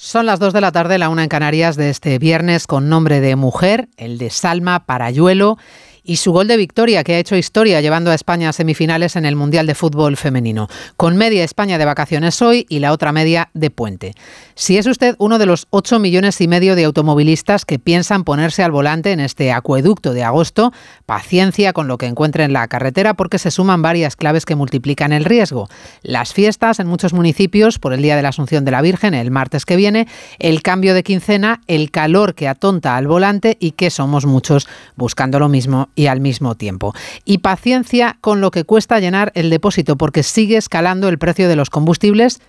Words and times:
Son 0.00 0.26
las 0.26 0.38
2 0.38 0.52
de 0.52 0.60
la 0.60 0.70
tarde, 0.70 0.96
la 0.96 1.08
una 1.08 1.24
en 1.24 1.28
Canarias 1.28 1.74
de 1.74 1.90
este 1.90 2.20
viernes 2.20 2.68
con 2.68 2.88
nombre 2.88 3.20
de 3.20 3.34
mujer, 3.34 3.88
el 3.96 4.16
de 4.16 4.30
Salma 4.30 4.86
Parayuelo 4.86 5.58
y 6.04 6.16
su 6.16 6.32
gol 6.32 6.48
de 6.48 6.56
victoria 6.56 7.04
que 7.04 7.14
ha 7.14 7.18
hecho 7.18 7.36
historia 7.36 7.80
llevando 7.80 8.10
a 8.10 8.14
España 8.14 8.48
a 8.48 8.52
semifinales 8.52 9.16
en 9.16 9.24
el 9.24 9.36
Mundial 9.36 9.66
de 9.66 9.74
Fútbol 9.74 10.16
Femenino, 10.16 10.68
con 10.96 11.16
media 11.16 11.44
España 11.44 11.78
de 11.78 11.84
vacaciones 11.84 12.40
hoy 12.42 12.66
y 12.68 12.78
la 12.78 12.92
otra 12.92 13.12
media 13.12 13.50
de 13.54 13.70
puente. 13.70 14.14
Si 14.54 14.76
es 14.76 14.86
usted 14.86 15.14
uno 15.18 15.38
de 15.38 15.46
los 15.46 15.66
8 15.70 15.98
millones 15.98 16.40
y 16.40 16.48
medio 16.48 16.76
de 16.76 16.84
automovilistas 16.84 17.64
que 17.64 17.78
piensan 17.78 18.24
ponerse 18.24 18.62
al 18.62 18.72
volante 18.72 19.12
en 19.12 19.20
este 19.20 19.52
acueducto 19.52 20.12
de 20.12 20.24
agosto, 20.24 20.72
paciencia 21.06 21.72
con 21.72 21.88
lo 21.88 21.98
que 21.98 22.06
encuentre 22.06 22.44
en 22.44 22.52
la 22.52 22.68
carretera 22.68 23.14
porque 23.14 23.38
se 23.38 23.50
suman 23.50 23.82
varias 23.82 24.16
claves 24.16 24.44
que 24.44 24.56
multiplican 24.56 25.12
el 25.12 25.24
riesgo. 25.24 25.68
Las 26.02 26.32
fiestas 26.32 26.80
en 26.80 26.86
muchos 26.86 27.12
municipios 27.12 27.78
por 27.78 27.92
el 27.92 28.02
Día 28.02 28.16
de 28.16 28.22
la 28.22 28.30
Asunción 28.30 28.64
de 28.64 28.70
la 28.70 28.82
Virgen 28.82 29.14
el 29.14 29.30
martes 29.30 29.64
que 29.64 29.76
viene, 29.76 30.08
el 30.38 30.62
cambio 30.62 30.94
de 30.94 31.02
quincena, 31.02 31.60
el 31.66 31.90
calor 31.90 32.34
que 32.34 32.48
atonta 32.48 32.96
al 32.96 33.06
volante 33.06 33.56
y 33.60 33.72
que 33.72 33.90
somos 33.90 34.26
muchos 34.26 34.68
buscando 34.96 35.38
lo 35.38 35.48
mismo 35.48 35.88
y 35.98 36.06
al 36.06 36.20
mismo 36.20 36.54
tiempo. 36.54 36.94
Y 37.24 37.38
paciencia 37.38 38.18
con 38.20 38.40
lo 38.40 38.52
que 38.52 38.62
cuesta 38.62 39.00
llenar 39.00 39.32
el 39.34 39.50
depósito, 39.50 39.96
porque 39.96 40.22
sigue 40.22 40.56
escalando 40.56 41.08
el 41.08 41.18
precio 41.18 41.48
de 41.48 41.56
los 41.56 41.70
combustibles 41.70 42.40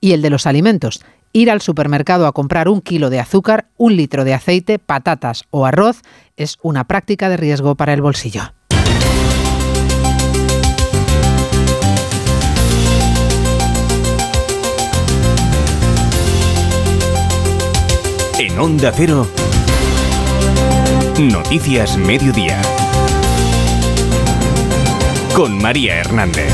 y 0.00 0.10
el 0.10 0.22
de 0.22 0.30
los 0.30 0.44
alimentos. 0.44 1.00
Ir 1.32 1.52
al 1.52 1.60
supermercado 1.60 2.26
a 2.26 2.32
comprar 2.32 2.68
un 2.68 2.80
kilo 2.80 3.08
de 3.08 3.20
azúcar, 3.20 3.68
un 3.76 3.94
litro 3.94 4.24
de 4.24 4.34
aceite, 4.34 4.80
patatas 4.80 5.44
o 5.50 5.66
arroz 5.66 6.02
es 6.36 6.58
una 6.62 6.82
práctica 6.82 7.28
de 7.28 7.36
riesgo 7.36 7.76
para 7.76 7.92
el 7.92 8.02
bolsillo. 8.02 8.42
En 18.40 18.58
Onda 18.58 18.92
Cero, 18.94 19.28
Noticias 21.18 21.96
Mediodía 21.96 22.60
con 25.34 25.56
María 25.56 26.00
Hernández. 26.00 26.52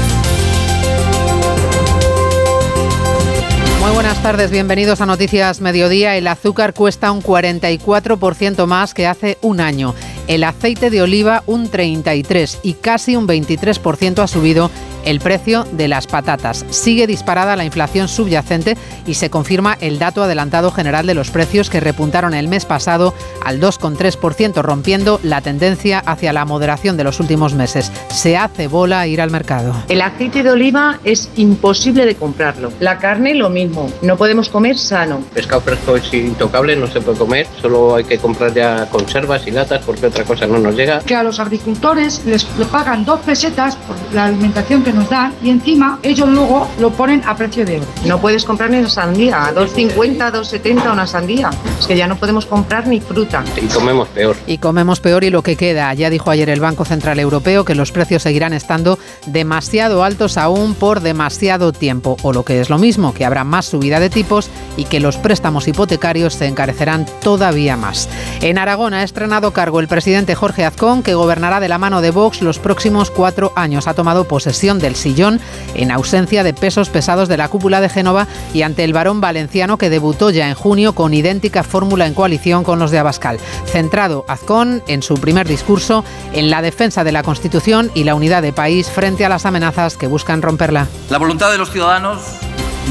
Muy 3.80 3.90
buenas 3.90 4.22
tardes, 4.22 4.52
bienvenidos 4.52 5.00
a 5.00 5.06
Noticias 5.06 5.60
Mediodía. 5.60 6.16
El 6.16 6.28
azúcar 6.28 6.74
cuesta 6.74 7.10
un 7.10 7.24
44% 7.24 8.66
más 8.66 8.94
que 8.94 9.08
hace 9.08 9.36
un 9.42 9.60
año. 9.60 9.96
El 10.28 10.44
aceite 10.44 10.90
de 10.90 11.02
oliva 11.02 11.42
un 11.46 11.68
33% 11.68 12.60
y 12.62 12.74
casi 12.74 13.16
un 13.16 13.26
23% 13.26 14.20
ha 14.20 14.28
subido 14.28 14.70
el 15.04 15.20
precio 15.20 15.64
de 15.72 15.88
las 15.88 16.06
patatas. 16.06 16.64
Sigue 16.70 17.06
disparada 17.06 17.56
la 17.56 17.64
inflación 17.64 18.08
subyacente 18.08 18.76
y 19.06 19.14
se 19.14 19.30
confirma 19.30 19.76
el 19.80 19.98
dato 19.98 20.22
adelantado 20.22 20.70
general 20.70 21.06
de 21.06 21.14
los 21.14 21.30
precios 21.30 21.70
que 21.70 21.80
repuntaron 21.80 22.34
el 22.34 22.48
mes 22.48 22.64
pasado 22.64 23.14
al 23.44 23.60
2,3%, 23.60 24.62
rompiendo 24.62 25.20
la 25.22 25.40
tendencia 25.40 25.98
hacia 26.00 26.32
la 26.32 26.44
moderación 26.44 26.96
de 26.96 27.04
los 27.04 27.20
últimos 27.20 27.54
meses. 27.54 27.90
Se 28.08 28.36
hace 28.36 28.68
bola 28.68 29.06
ir 29.06 29.20
al 29.20 29.30
mercado. 29.30 29.74
El 29.88 30.02
aceite 30.02 30.42
de 30.42 30.50
oliva 30.50 30.98
es 31.04 31.30
imposible 31.36 32.06
de 32.06 32.14
comprarlo. 32.14 32.72
La 32.80 32.98
carne 32.98 33.34
lo 33.34 33.50
mismo. 33.50 33.90
No 34.02 34.16
podemos 34.16 34.48
comer 34.48 34.78
sano. 34.78 35.22
Pescado 35.34 35.60
fresco 35.62 35.96
es 35.96 36.12
intocable, 36.14 36.76
no 36.76 36.86
se 36.86 37.00
puede 37.00 37.18
comer. 37.18 37.46
Solo 37.60 37.96
hay 37.96 38.04
que 38.04 38.18
comprar 38.18 38.54
ya 38.54 38.86
conservas 38.90 39.46
y 39.46 39.50
latas 39.50 39.82
porque 39.84 40.06
otra 40.06 40.24
cosa 40.24 40.46
no 40.46 40.58
nos 40.58 40.74
llega. 40.74 41.00
Que 41.00 41.14
a 41.14 41.22
los 41.22 41.40
agricultores 41.40 42.24
les 42.24 42.44
pagan 42.70 43.04
dos 43.04 43.20
pesetas 43.20 43.76
por 43.76 43.96
la 44.14 44.26
alimentación 44.26 44.82
que 44.82 44.91
nos 44.92 45.08
dan 45.08 45.32
y 45.42 45.50
encima 45.50 45.98
ellos 46.02 46.28
luego 46.28 46.68
lo 46.78 46.90
ponen 46.90 47.22
a 47.26 47.36
precio 47.36 47.64
de 47.64 47.78
oro. 47.78 47.86
No 48.06 48.20
puedes 48.20 48.44
comprar 48.44 48.70
ni 48.70 48.78
una 48.78 48.88
sandía, 48.88 49.46
a 49.46 49.54
2,50, 49.54 50.32
2,70 50.32 50.92
una 50.92 51.06
sandía. 51.06 51.50
Es 51.78 51.86
que 51.86 51.96
ya 51.96 52.06
no 52.06 52.16
podemos 52.16 52.46
comprar 52.46 52.86
ni 52.86 53.00
fruta. 53.00 53.44
Y 53.60 53.66
comemos 53.66 54.08
peor. 54.08 54.36
Y 54.46 54.58
comemos 54.58 55.00
peor 55.00 55.24
y 55.24 55.30
lo 55.30 55.42
que 55.42 55.56
queda. 55.56 55.92
Ya 55.94 56.10
dijo 56.10 56.30
ayer 56.30 56.48
el 56.50 56.60
Banco 56.60 56.84
Central 56.84 57.18
Europeo 57.18 57.64
que 57.64 57.74
los 57.74 57.92
precios 57.92 58.22
seguirán 58.22 58.52
estando 58.52 58.98
demasiado 59.26 60.04
altos 60.04 60.36
aún 60.36 60.74
por 60.74 61.00
demasiado 61.00 61.72
tiempo. 61.72 62.16
O 62.22 62.32
lo 62.32 62.44
que 62.44 62.60
es 62.60 62.70
lo 62.70 62.78
mismo, 62.78 63.14
que 63.14 63.24
habrá 63.24 63.44
más 63.44 63.66
subida 63.66 64.00
de 64.00 64.10
tipos 64.10 64.50
y 64.76 64.84
que 64.84 65.00
los 65.00 65.16
préstamos 65.16 65.68
hipotecarios 65.68 66.34
se 66.34 66.46
encarecerán 66.46 67.06
todavía 67.22 67.76
más. 67.76 68.08
En 68.40 68.58
Aragón 68.58 68.94
ha 68.94 69.02
estrenado 69.02 69.52
cargo 69.52 69.80
el 69.80 69.88
presidente 69.88 70.34
Jorge 70.34 70.64
Azcón, 70.64 71.02
que 71.02 71.14
gobernará 71.14 71.60
de 71.60 71.68
la 71.68 71.78
mano 71.78 72.00
de 72.00 72.10
Vox 72.10 72.42
los 72.42 72.58
próximos 72.58 73.10
cuatro 73.10 73.52
años. 73.56 73.86
Ha 73.86 73.94
tomado 73.94 74.24
posesión 74.24 74.78
del 74.82 74.96
sillón 74.96 75.40
en 75.74 75.90
ausencia 75.90 76.42
de 76.42 76.52
pesos 76.52 76.90
pesados 76.90 77.28
de 77.28 77.38
la 77.38 77.48
cúpula 77.48 77.80
de 77.80 77.88
Génova 77.88 78.26
y 78.52 78.60
ante 78.60 78.84
el 78.84 78.92
varón 78.92 79.22
valenciano 79.22 79.78
que 79.78 79.88
debutó 79.88 80.28
ya 80.28 80.48
en 80.48 80.54
junio 80.54 80.94
con 80.94 81.14
idéntica 81.14 81.62
fórmula 81.62 82.06
en 82.06 82.12
coalición 82.12 82.64
con 82.64 82.78
los 82.78 82.90
de 82.90 82.98
Abascal. 82.98 83.38
Centrado 83.64 84.26
Azcón 84.28 84.82
en 84.86 85.02
su 85.02 85.14
primer 85.14 85.48
discurso 85.48 86.04
en 86.34 86.50
la 86.50 86.60
defensa 86.60 87.04
de 87.04 87.12
la 87.12 87.22
Constitución 87.22 87.90
y 87.94 88.04
la 88.04 88.14
unidad 88.14 88.42
de 88.42 88.52
país 88.52 88.90
frente 88.90 89.24
a 89.24 89.30
las 89.30 89.46
amenazas 89.46 89.96
que 89.96 90.06
buscan 90.06 90.42
romperla. 90.42 90.86
La 91.08 91.18
voluntad 91.18 91.50
de 91.50 91.56
los 91.56 91.70
ciudadanos 91.70 92.20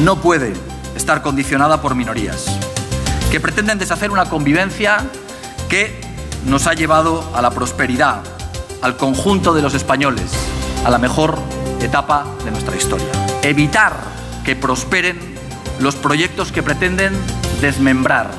no 0.04 0.20
puede 0.22 0.54
estar 0.96 1.22
condicionada 1.22 1.82
por 1.82 1.96
minorías 1.96 2.46
que 3.32 3.40
pretenden 3.40 3.80
deshacer 3.80 4.12
una 4.12 4.26
convivencia 4.26 5.06
que 5.70 6.02
nos 6.46 6.68
ha 6.68 6.74
llevado 6.74 7.24
a 7.34 7.42
la 7.42 7.52
prosperidad, 7.52 8.24
al 8.82 8.98
conjunto 8.98 9.54
de 9.54 9.62
los 9.62 9.74
españoles, 9.74 10.32
a 10.86 10.90
la 10.90 10.98
mejor 10.98 11.40
etapa 11.82 12.26
de 12.44 12.52
nuestra 12.52 12.76
historia. 12.76 13.08
Evitar 13.44 13.94
que 14.44 14.56
prosperen 14.56 15.18
los 15.80 15.96
proyectos 15.96 16.52
que 16.52 16.64
pretenden 16.64 17.14
desmembrar 17.60 18.32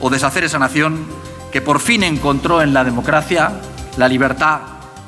o 0.00 0.10
deshacer 0.10 0.44
esa 0.44 0.58
nación 0.58 1.06
que 1.52 1.60
por 1.60 1.80
fin 1.80 2.02
encontró 2.02 2.62
en 2.62 2.74
la 2.74 2.84
democracia 2.84 3.52
la 3.96 4.08
libertad 4.08 4.60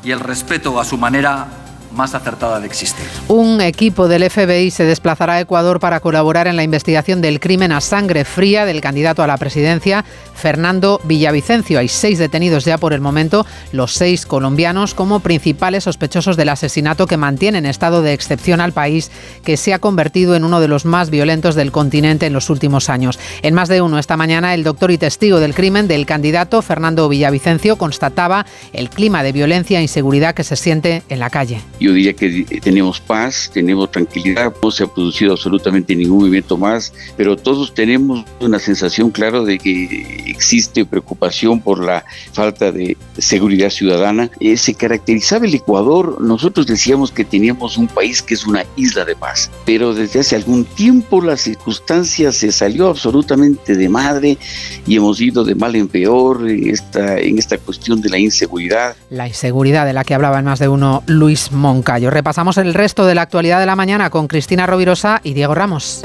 y 0.02 0.10
el 0.10 0.20
respeto 0.20 0.80
a 0.80 0.84
su 0.84 0.96
manera 0.96 1.48
más 1.92 2.14
acertada 2.14 2.60
de 2.60 2.66
existir. 2.66 3.04
Un 3.28 3.60
equipo 3.60 4.08
del 4.08 4.28
FBI 4.28 4.70
se 4.70 4.84
desplazará 4.84 5.34
a 5.34 5.40
Ecuador 5.40 5.80
para 5.80 6.00
colaborar 6.00 6.46
en 6.46 6.56
la 6.56 6.62
investigación 6.62 7.20
del 7.20 7.40
crimen 7.40 7.72
a 7.72 7.80
sangre 7.80 8.24
fría 8.24 8.64
del 8.64 8.80
candidato 8.80 9.22
a 9.22 9.26
la 9.26 9.36
presidencia, 9.36 10.04
Fernando 10.34 11.00
Villavicencio. 11.04 11.78
Hay 11.78 11.88
seis 11.88 12.18
detenidos 12.18 12.64
ya 12.64 12.78
por 12.78 12.92
el 12.92 13.00
momento, 13.00 13.46
los 13.72 13.94
seis 13.94 14.26
colombianos 14.26 14.94
como 14.94 15.20
principales 15.20 15.84
sospechosos 15.84 16.36
del 16.36 16.48
asesinato 16.48 17.06
que 17.06 17.16
mantiene 17.16 17.58
en 17.58 17.66
estado 17.66 18.02
de 18.02 18.12
excepción 18.12 18.60
al 18.60 18.72
país, 18.72 19.10
que 19.44 19.56
se 19.56 19.74
ha 19.74 19.78
convertido 19.78 20.36
en 20.36 20.44
uno 20.44 20.60
de 20.60 20.68
los 20.68 20.84
más 20.84 21.10
violentos 21.10 21.54
del 21.54 21.72
continente 21.72 22.26
en 22.26 22.32
los 22.32 22.50
últimos 22.50 22.88
años. 22.88 23.18
En 23.42 23.54
más 23.54 23.68
de 23.68 23.82
uno 23.82 23.98
esta 23.98 24.16
mañana, 24.16 24.54
el 24.54 24.64
doctor 24.64 24.90
y 24.90 24.98
testigo 24.98 25.40
del 25.40 25.54
crimen 25.54 25.88
del 25.88 26.06
candidato, 26.06 26.62
Fernando 26.62 27.08
Villavicencio, 27.08 27.76
constataba 27.76 28.46
el 28.72 28.90
clima 28.90 29.22
de 29.22 29.32
violencia 29.32 29.78
e 29.78 29.82
inseguridad 29.82 30.34
que 30.34 30.44
se 30.44 30.56
siente 30.56 31.02
en 31.08 31.18
la 31.18 31.30
calle. 31.30 31.60
Yo 31.80 31.92
diría 31.92 32.12
que 32.12 32.44
tenemos 32.62 33.00
paz, 33.00 33.50
tenemos 33.52 33.90
tranquilidad, 33.90 34.52
no 34.62 34.70
se 34.70 34.84
ha 34.84 34.86
producido 34.86 35.32
absolutamente 35.32 35.94
ningún 35.94 36.18
movimiento 36.18 36.56
más, 36.56 36.92
pero 37.16 37.36
todos 37.36 37.72
tenemos 37.72 38.24
una 38.40 38.58
sensación 38.58 39.10
clara 39.10 39.42
de 39.42 39.58
que 39.58 40.24
existe 40.26 40.84
preocupación 40.84 41.60
por 41.60 41.84
la 41.84 42.04
falta 42.32 42.72
de 42.72 42.96
seguridad 43.18 43.70
ciudadana. 43.70 44.30
Eh, 44.40 44.56
se 44.56 44.74
caracterizaba 44.74 45.46
el 45.46 45.54
Ecuador, 45.54 46.20
nosotros 46.20 46.66
decíamos 46.66 47.12
que 47.12 47.24
teníamos 47.24 47.76
un 47.76 47.86
país 47.86 48.22
que 48.22 48.34
es 48.34 48.46
una 48.46 48.64
isla 48.76 49.04
de 49.04 49.14
paz, 49.14 49.50
pero 49.64 49.94
desde 49.94 50.20
hace 50.20 50.36
algún 50.36 50.64
tiempo 50.64 51.20
la 51.20 51.36
circunstancia 51.36 52.32
se 52.32 52.50
salió 52.50 52.88
absolutamente 52.88 53.76
de 53.76 53.88
madre 53.88 54.38
y 54.86 54.96
hemos 54.96 55.20
ido 55.20 55.44
de 55.44 55.54
mal 55.54 55.76
en 55.76 55.88
peor 55.88 56.48
en 56.48 56.70
esta, 56.70 57.18
en 57.18 57.38
esta 57.38 57.58
cuestión 57.58 58.00
de 58.00 58.08
la 58.08 58.18
inseguridad. 58.18 58.96
La 59.10 59.28
inseguridad 59.28 59.86
de 59.86 59.92
la 59.92 60.04
que 60.04 60.14
hablaba 60.14 60.38
en 60.38 60.46
más 60.46 60.58
de 60.58 60.68
uno 60.68 61.02
Luis 61.06 61.52
Mon 61.52 61.67
Moncayo. 61.68 62.08
Repasamos 62.08 62.56
el 62.56 62.72
resto 62.72 63.04
de 63.04 63.14
la 63.14 63.20
actualidad 63.20 63.60
de 63.60 63.66
la 63.66 63.76
mañana 63.76 64.08
con 64.08 64.26
Cristina 64.26 64.66
Rovirosa 64.66 65.20
y 65.22 65.34
Diego 65.34 65.54
Ramos. 65.54 66.02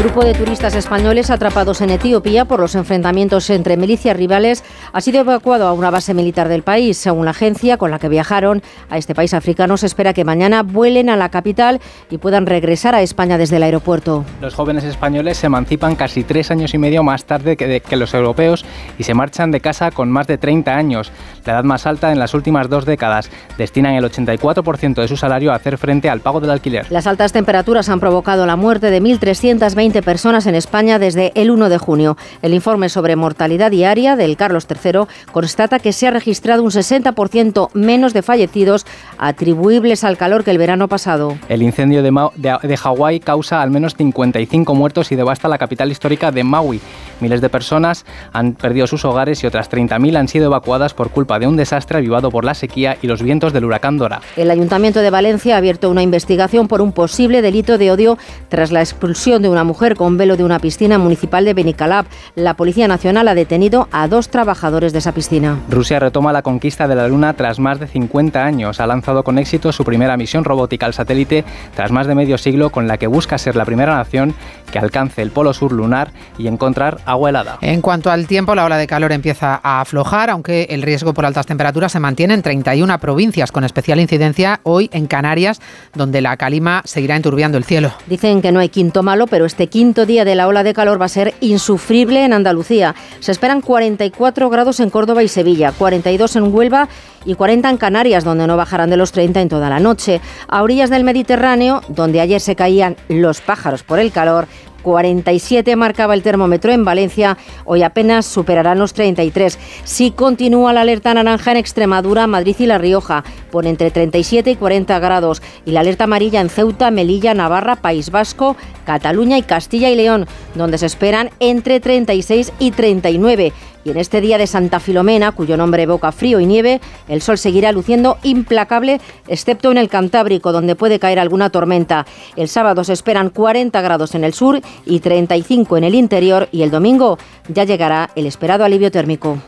El 0.00 0.06
grupo 0.06 0.24
de 0.24 0.32
turistas 0.32 0.74
españoles 0.76 1.28
atrapados 1.28 1.82
en 1.82 1.90
Etiopía 1.90 2.46
por 2.46 2.58
los 2.58 2.74
enfrentamientos 2.74 3.50
entre 3.50 3.76
milicias 3.76 4.16
rivales 4.16 4.64
ha 4.94 5.02
sido 5.02 5.20
evacuado 5.20 5.68
a 5.68 5.74
una 5.74 5.90
base 5.90 6.14
militar 6.14 6.48
del 6.48 6.62
país. 6.62 6.96
Según 6.96 7.26
la 7.26 7.32
agencia 7.32 7.76
con 7.76 7.90
la 7.90 7.98
que 7.98 8.08
viajaron 8.08 8.62
a 8.88 8.96
este 8.96 9.14
país 9.14 9.34
africano, 9.34 9.76
se 9.76 9.84
espera 9.84 10.14
que 10.14 10.24
mañana 10.24 10.62
vuelen 10.62 11.10
a 11.10 11.18
la 11.18 11.28
capital 11.28 11.82
y 12.08 12.16
puedan 12.16 12.46
regresar 12.46 12.94
a 12.94 13.02
España 13.02 13.36
desde 13.36 13.56
el 13.56 13.62
aeropuerto. 13.62 14.24
Los 14.40 14.54
jóvenes 14.54 14.84
españoles 14.84 15.36
se 15.36 15.48
emancipan 15.48 15.96
casi 15.96 16.24
tres 16.24 16.50
años 16.50 16.72
y 16.72 16.78
medio 16.78 17.02
más 17.02 17.26
tarde 17.26 17.58
que, 17.58 17.80
que 17.80 17.96
los 17.96 18.14
europeos 18.14 18.64
y 18.98 19.02
se 19.02 19.12
marchan 19.12 19.50
de 19.50 19.60
casa 19.60 19.90
con 19.90 20.10
más 20.10 20.26
de 20.26 20.38
30 20.38 20.74
años, 20.74 21.12
la 21.44 21.52
edad 21.52 21.64
más 21.64 21.84
alta 21.86 22.10
en 22.10 22.18
las 22.18 22.32
últimas 22.32 22.70
dos 22.70 22.86
décadas. 22.86 23.28
Destinan 23.58 23.92
el 23.96 24.04
84% 24.04 24.94
de 24.94 25.08
su 25.08 25.18
salario 25.18 25.52
a 25.52 25.56
hacer 25.56 25.76
frente 25.76 26.08
al 26.08 26.20
pago 26.20 26.40
del 26.40 26.52
alquiler. 26.52 26.86
Las 26.88 27.06
altas 27.06 27.32
temperaturas 27.32 27.90
han 27.90 28.00
provocado 28.00 28.46
la 28.46 28.56
muerte 28.56 28.90
de 28.90 29.02
1.320 29.02 29.89
120 29.90 30.02
personas 30.02 30.46
en 30.46 30.54
España 30.54 31.00
desde 31.00 31.32
el 31.34 31.50
1 31.50 31.68
de 31.68 31.78
junio. 31.78 32.16
El 32.42 32.54
informe 32.54 32.88
sobre 32.88 33.16
mortalidad 33.16 33.72
diaria 33.72 34.14
del 34.14 34.36
Carlos 34.36 34.68
III 34.70 35.00
constata 35.32 35.80
que 35.80 35.92
se 35.92 36.06
ha 36.06 36.12
registrado 36.12 36.62
un 36.62 36.70
60% 36.70 37.70
menos 37.74 38.12
de 38.12 38.22
fallecidos 38.22 38.86
atribuibles 39.18 40.04
al 40.04 40.16
calor 40.16 40.44
que 40.44 40.52
el 40.52 40.58
verano 40.58 40.86
pasado. 40.86 41.36
El 41.48 41.62
incendio 41.62 42.04
de, 42.04 42.12
de, 42.36 42.56
de 42.62 42.76
Hawái 42.76 43.18
causa 43.18 43.62
al 43.62 43.70
menos 43.70 43.96
55 43.96 44.74
muertos 44.76 45.10
y 45.10 45.16
devasta 45.16 45.48
la 45.48 45.58
capital 45.58 45.90
histórica 45.90 46.30
de 46.30 46.44
Maui. 46.44 46.80
Miles 47.20 47.40
de 47.40 47.48
personas 47.48 48.06
han 48.32 48.52
perdido 48.52 48.86
sus 48.86 49.04
hogares 49.04 49.42
y 49.42 49.46
otras 49.48 49.70
30.000 49.70 50.16
han 50.16 50.28
sido 50.28 50.46
evacuadas 50.46 50.94
por 50.94 51.10
culpa 51.10 51.38
de 51.40 51.48
un 51.48 51.56
desastre 51.56 51.98
avivado 51.98 52.30
por 52.30 52.44
la 52.44 52.54
sequía 52.54 52.96
y 53.02 53.08
los 53.08 53.22
vientos 53.22 53.52
del 53.52 53.64
huracán 53.64 53.98
Dora. 53.98 54.20
El 54.36 54.50
Ayuntamiento 54.50 55.00
de 55.00 55.10
Valencia 55.10 55.56
ha 55.56 55.58
abierto 55.58 55.90
una 55.90 56.02
investigación 56.02 56.68
por 56.68 56.80
un 56.80 56.92
posible 56.92 57.42
delito 57.42 57.76
de 57.76 57.90
odio 57.90 58.18
tras 58.48 58.70
la 58.70 58.80
expulsión 58.80 59.42
de 59.42 59.48
una 59.48 59.64
mujer 59.64 59.79
con 59.96 60.18
velo 60.18 60.36
de 60.36 60.44
una 60.44 60.58
piscina 60.58 60.98
municipal 60.98 61.42
de 61.46 61.54
Benicalab. 61.54 62.04
La 62.34 62.54
Policía 62.54 62.86
Nacional 62.86 63.28
ha 63.28 63.34
detenido 63.34 63.88
a 63.90 64.08
dos 64.08 64.28
trabajadores 64.28 64.92
de 64.92 64.98
esa 64.98 65.12
piscina. 65.12 65.58
Rusia 65.70 65.98
retoma 65.98 66.34
la 66.34 66.42
conquista 66.42 66.86
de 66.86 66.94
la 66.94 67.08
Luna 67.08 67.32
tras 67.32 67.58
más 67.58 67.80
de 67.80 67.86
50 67.86 68.44
años. 68.44 68.78
Ha 68.78 68.86
lanzado 68.86 69.24
con 69.24 69.38
éxito 69.38 69.72
su 69.72 69.82
primera 69.82 70.18
misión 70.18 70.44
robótica 70.44 70.84
al 70.84 70.92
satélite 70.92 71.46
tras 71.74 71.92
más 71.92 72.06
de 72.06 72.14
medio 72.14 72.36
siglo 72.36 72.68
con 72.68 72.88
la 72.88 72.98
que 72.98 73.06
busca 73.06 73.38
ser 73.38 73.56
la 73.56 73.64
primera 73.64 73.96
nación 73.96 74.34
que 74.70 74.78
alcance 74.78 75.22
el 75.22 75.30
polo 75.30 75.52
sur 75.52 75.72
lunar 75.72 76.12
y 76.38 76.46
encontrar 76.46 76.98
agua 77.04 77.30
helada. 77.30 77.58
En 77.60 77.80
cuanto 77.80 78.10
al 78.10 78.26
tiempo, 78.26 78.54
la 78.54 78.64
ola 78.64 78.76
de 78.76 78.86
calor 78.86 79.12
empieza 79.12 79.60
a 79.62 79.80
aflojar, 79.80 80.30
aunque 80.30 80.68
el 80.70 80.82
riesgo 80.82 81.14
por 81.14 81.26
altas 81.26 81.46
temperaturas 81.46 81.92
se 81.92 82.00
mantiene 82.00 82.34
en 82.34 82.42
31 82.42 82.98
provincias, 82.98 83.52
con 83.52 83.64
especial 83.64 84.00
incidencia 84.00 84.60
hoy 84.62 84.88
en 84.92 85.06
Canarias, 85.06 85.60
donde 85.94 86.20
la 86.20 86.36
calima 86.36 86.82
seguirá 86.84 87.16
enturbiando 87.16 87.58
el 87.58 87.64
cielo. 87.64 87.92
Dicen 88.06 88.42
que 88.42 88.52
no 88.52 88.60
hay 88.60 88.68
quinto 88.68 89.02
malo, 89.02 89.26
pero 89.26 89.46
este 89.46 89.66
quinto 89.68 90.06
día 90.06 90.24
de 90.24 90.34
la 90.34 90.46
ola 90.46 90.62
de 90.62 90.74
calor 90.74 91.00
va 91.00 91.06
a 91.06 91.08
ser 91.08 91.34
insufrible 91.40 92.24
en 92.24 92.32
Andalucía. 92.32 92.94
Se 93.20 93.32
esperan 93.32 93.60
44 93.60 94.50
grados 94.50 94.80
en 94.80 94.90
Córdoba 94.90 95.22
y 95.22 95.28
Sevilla, 95.28 95.72
42 95.72 96.36
en 96.36 96.54
Huelva 96.54 96.88
y 97.24 97.34
40 97.34 97.70
en 97.70 97.76
Canarias, 97.76 98.24
donde 98.24 98.46
no 98.46 98.56
bajarán 98.56 98.90
de 98.90 98.96
los 98.96 99.12
30 99.12 99.40
en 99.40 99.48
toda 99.48 99.70
la 99.70 99.80
noche. 99.80 100.20
A 100.48 100.62
orillas 100.62 100.90
del 100.90 101.04
Mediterráneo, 101.04 101.82
donde 101.88 102.20
ayer 102.20 102.40
se 102.40 102.56
caían 102.56 102.96
los 103.08 103.40
pájaros 103.40 103.82
por 103.82 103.98
el 103.98 104.12
calor, 104.12 104.46
47 104.82 105.76
marcaba 105.76 106.14
el 106.14 106.22
termómetro 106.22 106.72
en 106.72 106.84
Valencia, 106.84 107.36
hoy 107.64 107.82
apenas 107.82 108.26
superarán 108.26 108.78
los 108.78 108.94
33. 108.94 109.58
Si 109.84 110.10
continúa 110.10 110.72
la 110.72 110.82
alerta 110.82 111.14
naranja 111.14 111.52
en 111.52 111.58
Extremadura, 111.58 112.26
Madrid 112.26 112.56
y 112.58 112.66
La 112.66 112.78
Rioja, 112.78 113.24
por 113.50 113.66
entre 113.66 113.90
37 113.90 114.52
y 114.52 114.56
40 114.56 114.98
grados. 114.98 115.42
Y 115.64 115.72
la 115.72 115.80
alerta 115.80 116.04
amarilla 116.04 116.40
en 116.40 116.48
Ceuta, 116.48 116.90
Melilla, 116.90 117.34
Navarra, 117.34 117.76
País 117.76 118.10
Vasco, 118.10 118.56
Cataluña 118.84 119.38
y 119.38 119.42
Castilla 119.42 119.90
y 119.90 119.96
León, 119.96 120.26
donde 120.54 120.78
se 120.78 120.86
esperan 120.86 121.30
entre 121.40 121.80
36 121.80 122.52
y 122.58 122.70
39. 122.70 123.52
Y 123.84 123.90
en 123.90 123.96
este 123.96 124.20
día 124.20 124.38
de 124.38 124.46
Santa 124.46 124.80
Filomena, 124.80 125.32
cuyo 125.32 125.56
nombre 125.56 125.82
evoca 125.84 126.12
frío 126.12 126.40
y 126.40 126.46
nieve, 126.46 126.80
el 127.08 127.22
sol 127.22 127.38
seguirá 127.38 127.72
luciendo 127.72 128.18
implacable, 128.22 129.00
excepto 129.26 129.70
en 129.70 129.78
el 129.78 129.88
Cantábrico, 129.88 130.52
donde 130.52 130.76
puede 130.76 130.98
caer 130.98 131.18
alguna 131.18 131.50
tormenta. 131.50 132.06
El 132.36 132.48
sábado 132.48 132.84
se 132.84 132.92
esperan 132.92 133.30
40 133.30 133.80
grados 133.80 134.14
en 134.14 134.24
el 134.24 134.34
sur 134.34 134.60
y 134.84 135.00
35 135.00 135.76
en 135.78 135.84
el 135.84 135.94
interior 135.94 136.48
y 136.52 136.62
el 136.62 136.70
domingo 136.70 137.18
ya 137.48 137.64
llegará 137.64 138.10
el 138.14 138.26
esperado 138.26 138.64
alivio 138.64 138.90
térmico. 138.90 139.38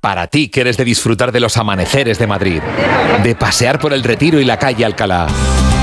Para 0.00 0.28
ti 0.28 0.48
que 0.48 0.60
eres 0.60 0.76
de 0.76 0.84
disfrutar 0.84 1.32
de 1.32 1.40
los 1.40 1.56
amaneceres 1.56 2.18
de 2.18 2.26
Madrid, 2.26 2.60
de 3.22 3.34
pasear 3.34 3.80
por 3.80 3.92
el 3.92 4.04
Retiro 4.04 4.40
y 4.40 4.44
la 4.44 4.58
calle 4.58 4.84
Alcalá. 4.84 5.26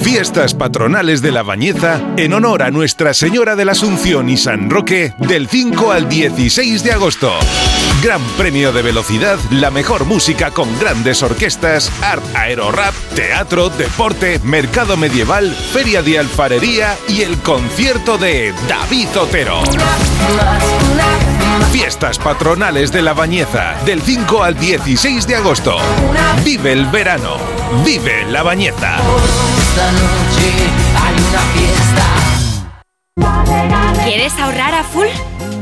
Fiestas 0.00 0.54
patronales 0.54 1.22
de 1.22 1.32
la 1.32 1.42
Bañeza 1.42 2.00
en 2.16 2.32
honor 2.32 2.62
a 2.62 2.70
Nuestra 2.70 3.12
Señora 3.14 3.56
de 3.56 3.64
la 3.64 3.72
Asunción 3.72 4.28
y 4.28 4.36
San 4.36 4.70
Roque 4.70 5.12
del 5.18 5.48
5 5.48 5.90
al 5.90 6.08
16 6.08 6.84
de 6.84 6.92
agosto. 6.92 7.32
Gran 8.02 8.22
premio 8.36 8.72
de 8.72 8.82
velocidad, 8.82 9.38
la 9.50 9.72
mejor 9.72 10.04
música 10.04 10.52
con 10.52 10.68
grandes 10.78 11.22
orquestas, 11.24 11.90
art 12.00 12.22
aerorap, 12.36 12.94
teatro, 13.16 13.70
deporte, 13.70 14.40
mercado 14.44 14.96
medieval, 14.96 15.50
feria 15.50 16.00
de 16.00 16.20
alfarería 16.20 16.96
y 17.08 17.22
el 17.22 17.36
concierto 17.38 18.18
de 18.18 18.54
David 18.68 19.08
Otero. 19.18 19.62
Fiestas 21.72 22.18
patronales 22.18 22.92
de 22.92 23.02
la 23.02 23.14
Bañeza 23.14 23.74
del 23.84 24.00
5 24.00 24.44
al 24.44 24.58
16 24.58 25.26
de 25.26 25.34
agosto. 25.34 25.76
Vive 26.44 26.72
el 26.72 26.86
verano. 26.86 27.36
Vive 27.84 28.24
la 28.30 28.44
Bañeza. 28.44 28.96
¿Quieres 34.04 34.38
ahorrar 34.38 34.74
a 34.74 34.84
full? 34.84 35.06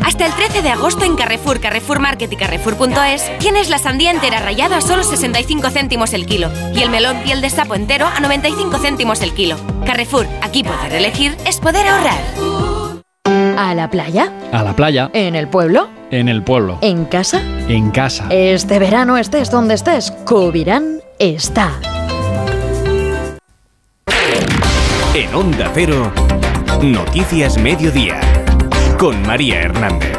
Hasta 0.04 0.26
el 0.26 0.32
13 0.32 0.62
de 0.62 0.70
agosto 0.70 1.04
en 1.04 1.16
Carrefour, 1.16 1.60
Carrefour 1.60 1.98
Market 1.98 2.32
y 2.32 2.36
Carrefour.es 2.36 3.38
tienes 3.38 3.68
la 3.68 3.78
sandía 3.78 4.12
entera 4.12 4.38
rayada 4.38 4.76
a 4.76 4.80
solo 4.80 5.02
65 5.02 5.68
céntimos 5.70 6.14
el 6.14 6.26
kilo 6.26 6.48
y 6.72 6.82
el 6.82 6.90
melón 6.90 7.16
piel 7.24 7.40
de 7.40 7.50
sapo 7.50 7.74
entero 7.74 8.06
a 8.06 8.20
95 8.20 8.78
céntimos 8.78 9.20
el 9.22 9.34
kilo. 9.34 9.56
Carrefour, 9.84 10.26
aquí 10.42 10.62
poder 10.62 10.94
elegir 10.94 11.36
es 11.44 11.58
poder 11.58 11.86
ahorrar. 11.88 12.20
¿A 13.58 13.74
la 13.74 13.90
playa? 13.90 14.32
A 14.52 14.62
la 14.62 14.76
playa. 14.76 15.10
¿En 15.12 15.34
el 15.34 15.48
pueblo? 15.48 15.88
En 16.10 16.28
el 16.28 16.44
pueblo. 16.44 16.78
¿En 16.82 17.04
casa? 17.06 17.42
En 17.68 17.90
casa. 17.90 18.26
Este 18.30 18.78
verano 18.78 19.16
estés 19.16 19.50
donde 19.50 19.74
estés, 19.74 20.12
Covirán 20.24 21.00
está. 21.18 21.72
En 25.16 25.34
Onda 25.34 25.70
Cero, 25.72 26.12
Noticias 26.82 27.56
Mediodía, 27.56 28.20
con 28.98 29.22
María 29.22 29.62
Hernández. 29.62 30.14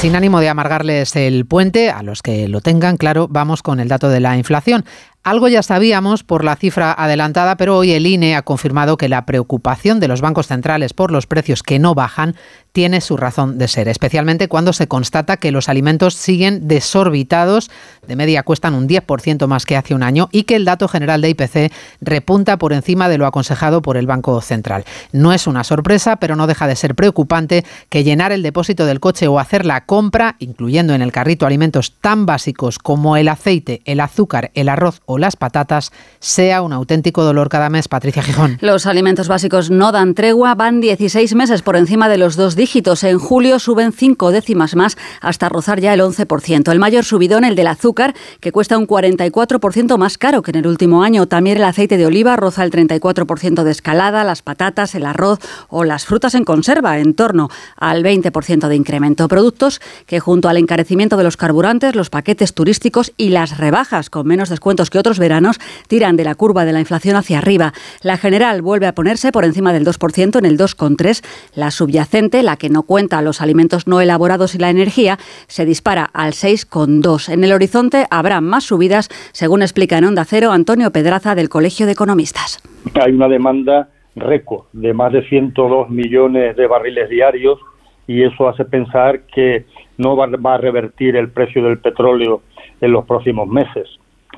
Sin 0.00 0.16
ánimo 0.16 0.40
de 0.40 0.48
amargarles 0.48 1.14
el 1.14 1.44
puente, 1.44 1.90
a 1.90 2.02
los 2.02 2.22
que 2.22 2.48
lo 2.48 2.62
tengan, 2.62 2.96
claro, 2.96 3.28
vamos 3.28 3.62
con 3.62 3.80
el 3.80 3.88
dato 3.88 4.08
de 4.08 4.20
la 4.20 4.38
inflación. 4.38 4.86
Algo 5.24 5.48
ya 5.48 5.62
sabíamos 5.62 6.24
por 6.24 6.42
la 6.42 6.56
cifra 6.56 6.92
adelantada, 6.92 7.56
pero 7.56 7.76
hoy 7.76 7.92
el 7.92 8.06
INE 8.06 8.34
ha 8.34 8.42
confirmado 8.42 8.96
que 8.96 9.08
la 9.08 9.26
preocupación 9.26 10.00
de 10.00 10.08
los 10.08 10.20
bancos 10.20 10.46
centrales 10.46 10.94
por 10.94 11.10
los 11.10 11.26
precios 11.26 11.62
que 11.62 11.78
no 11.78 11.94
bajan 11.94 12.34
tiene 12.72 13.00
su 13.00 13.16
razón 13.16 13.58
de 13.58 13.66
ser, 13.66 13.88
especialmente 13.88 14.46
cuando 14.46 14.72
se 14.72 14.86
constata 14.86 15.36
que 15.36 15.50
los 15.50 15.68
alimentos 15.68 16.14
siguen 16.14 16.68
desorbitados, 16.68 17.70
de 18.06 18.14
media 18.14 18.44
cuestan 18.44 18.74
un 18.74 18.88
10% 18.88 19.46
más 19.48 19.66
que 19.66 19.76
hace 19.76 19.94
un 19.94 20.02
año 20.02 20.28
y 20.30 20.44
que 20.44 20.54
el 20.54 20.64
dato 20.64 20.86
general 20.86 21.20
de 21.20 21.30
IPC 21.30 21.72
repunta 22.00 22.56
por 22.56 22.72
encima 22.72 23.08
de 23.08 23.18
lo 23.18 23.26
aconsejado 23.26 23.82
por 23.82 23.96
el 23.96 24.06
Banco 24.06 24.40
Central. 24.40 24.84
No 25.12 25.32
es 25.32 25.46
una 25.46 25.64
sorpresa, 25.64 26.16
pero 26.16 26.36
no 26.36 26.46
deja 26.46 26.68
de 26.68 26.76
ser 26.76 26.94
preocupante 26.94 27.64
que 27.88 28.04
llenar 28.04 28.32
el 28.32 28.42
depósito 28.42 28.86
del 28.86 29.00
coche 29.00 29.26
o 29.26 29.40
hacer 29.40 29.66
la 29.66 29.84
compra, 29.84 30.36
incluyendo 30.38 30.94
en 30.94 31.02
el 31.02 31.12
carrito 31.12 31.46
alimentos 31.46 31.94
tan 32.00 32.26
básicos 32.26 32.78
como 32.78 33.16
el 33.16 33.28
aceite, 33.28 33.82
el 33.86 34.00
azúcar, 34.00 34.52
el 34.54 34.68
arroz 34.68 35.00
o 35.08 35.16
las 35.16 35.36
patatas, 35.36 35.90
sea 36.20 36.60
un 36.60 36.74
auténtico 36.74 37.24
dolor 37.24 37.48
cada 37.48 37.70
mes. 37.70 37.88
Patricia 37.88 38.22
Gijón. 38.22 38.58
Los 38.60 38.86
alimentos 38.86 39.26
básicos 39.26 39.70
no 39.70 39.90
dan 39.90 40.12
tregua, 40.14 40.54
van 40.54 40.82
16 40.82 41.34
meses 41.34 41.62
por 41.62 41.76
encima 41.76 42.10
de 42.10 42.18
los 42.18 42.36
dos 42.36 42.56
dígitos 42.56 43.02
en 43.04 43.18
julio 43.18 43.58
suben 43.58 43.92
cinco 43.92 44.30
décimas 44.30 44.76
más 44.76 44.98
hasta 45.22 45.48
rozar 45.48 45.80
ya 45.80 45.94
el 45.94 46.00
11%. 46.00 46.70
El 46.70 46.78
mayor 46.78 47.04
subidón, 47.04 47.44
el 47.44 47.56
del 47.56 47.68
azúcar, 47.68 48.14
que 48.40 48.52
cuesta 48.52 48.76
un 48.76 48.86
44% 48.86 49.96
más 49.96 50.18
caro 50.18 50.42
que 50.42 50.50
en 50.50 50.58
el 50.58 50.66
último 50.66 51.02
año. 51.02 51.26
También 51.26 51.56
el 51.56 51.64
aceite 51.64 51.96
de 51.96 52.04
oliva 52.04 52.36
roza 52.36 52.62
el 52.62 52.70
34% 52.70 53.62
de 53.62 53.70
escalada, 53.70 54.24
las 54.24 54.42
patatas, 54.42 54.94
el 54.94 55.06
arroz 55.06 55.38
o 55.68 55.84
las 55.84 56.04
frutas 56.04 56.34
en 56.34 56.44
conserva, 56.44 56.98
en 56.98 57.14
torno 57.14 57.48
al 57.76 58.02
20% 58.04 58.68
de 58.68 58.76
incremento. 58.76 59.26
Productos 59.28 59.80
que 60.06 60.20
junto 60.20 60.50
al 60.50 60.58
encarecimiento 60.58 61.16
de 61.16 61.24
los 61.24 61.38
carburantes, 61.38 61.94
los 61.94 62.10
paquetes 62.10 62.52
turísticos 62.52 63.12
y 63.16 63.30
las 63.30 63.56
rebajas 63.56 64.10
con 64.10 64.26
menos 64.26 64.50
descuentos 64.50 64.90
que 64.90 64.97
otros 64.98 65.18
veranos 65.18 65.58
tiran 65.86 66.16
de 66.16 66.24
la 66.24 66.34
curva 66.34 66.64
de 66.64 66.72
la 66.72 66.80
inflación 66.80 67.16
hacia 67.16 67.38
arriba. 67.38 67.72
La 68.02 68.16
general 68.16 68.62
vuelve 68.62 68.86
a 68.86 68.94
ponerse 68.94 69.32
por 69.32 69.44
encima 69.44 69.72
del 69.72 69.84
2% 69.84 70.38
en 70.38 70.44
el 70.44 70.58
2,3%. 70.58 71.24
La 71.54 71.70
subyacente, 71.70 72.42
la 72.42 72.56
que 72.56 72.68
no 72.68 72.82
cuenta 72.82 73.22
los 73.22 73.40
alimentos 73.40 73.86
no 73.86 74.00
elaborados 74.00 74.54
y 74.54 74.58
la 74.58 74.70
energía, 74.70 75.18
se 75.46 75.64
dispara 75.64 76.10
al 76.12 76.32
6,2. 76.32 77.32
En 77.32 77.44
el 77.44 77.52
horizonte 77.52 78.06
habrá 78.10 78.40
más 78.40 78.64
subidas, 78.64 79.08
según 79.32 79.62
explica 79.62 79.98
en 79.98 80.04
Onda 80.04 80.24
Cero 80.24 80.52
Antonio 80.52 80.90
Pedraza 80.90 81.34
del 81.34 81.48
Colegio 81.48 81.86
de 81.86 81.92
Economistas. 81.92 82.60
Hay 83.00 83.12
una 83.12 83.28
demanda 83.28 83.88
récord 84.16 84.64
de 84.72 84.92
más 84.92 85.12
de 85.12 85.22
102 85.28 85.90
millones 85.90 86.56
de 86.56 86.66
barriles 86.66 87.08
diarios 87.08 87.58
y 88.06 88.22
eso 88.22 88.48
hace 88.48 88.64
pensar 88.64 89.22
que 89.32 89.66
no 89.98 90.16
va, 90.16 90.54
a 90.54 90.58
revertir 90.58 91.16
el 91.16 91.30
precio 91.30 91.62
del 91.62 91.78
petróleo 91.78 92.42
en 92.80 92.92
los 92.92 93.04
próximos 93.04 93.46
meses. 93.48 93.88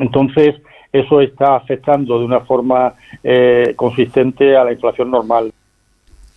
Entonces, 0.01 0.57
eso 0.93 1.21
está 1.21 1.57
afectando 1.57 2.19
de 2.19 2.25
una 2.25 2.41
forma 2.41 2.95
eh, 3.23 3.75
consistente 3.77 4.57
a 4.57 4.65
la 4.65 4.73
inflación 4.73 5.11
normal. 5.11 5.53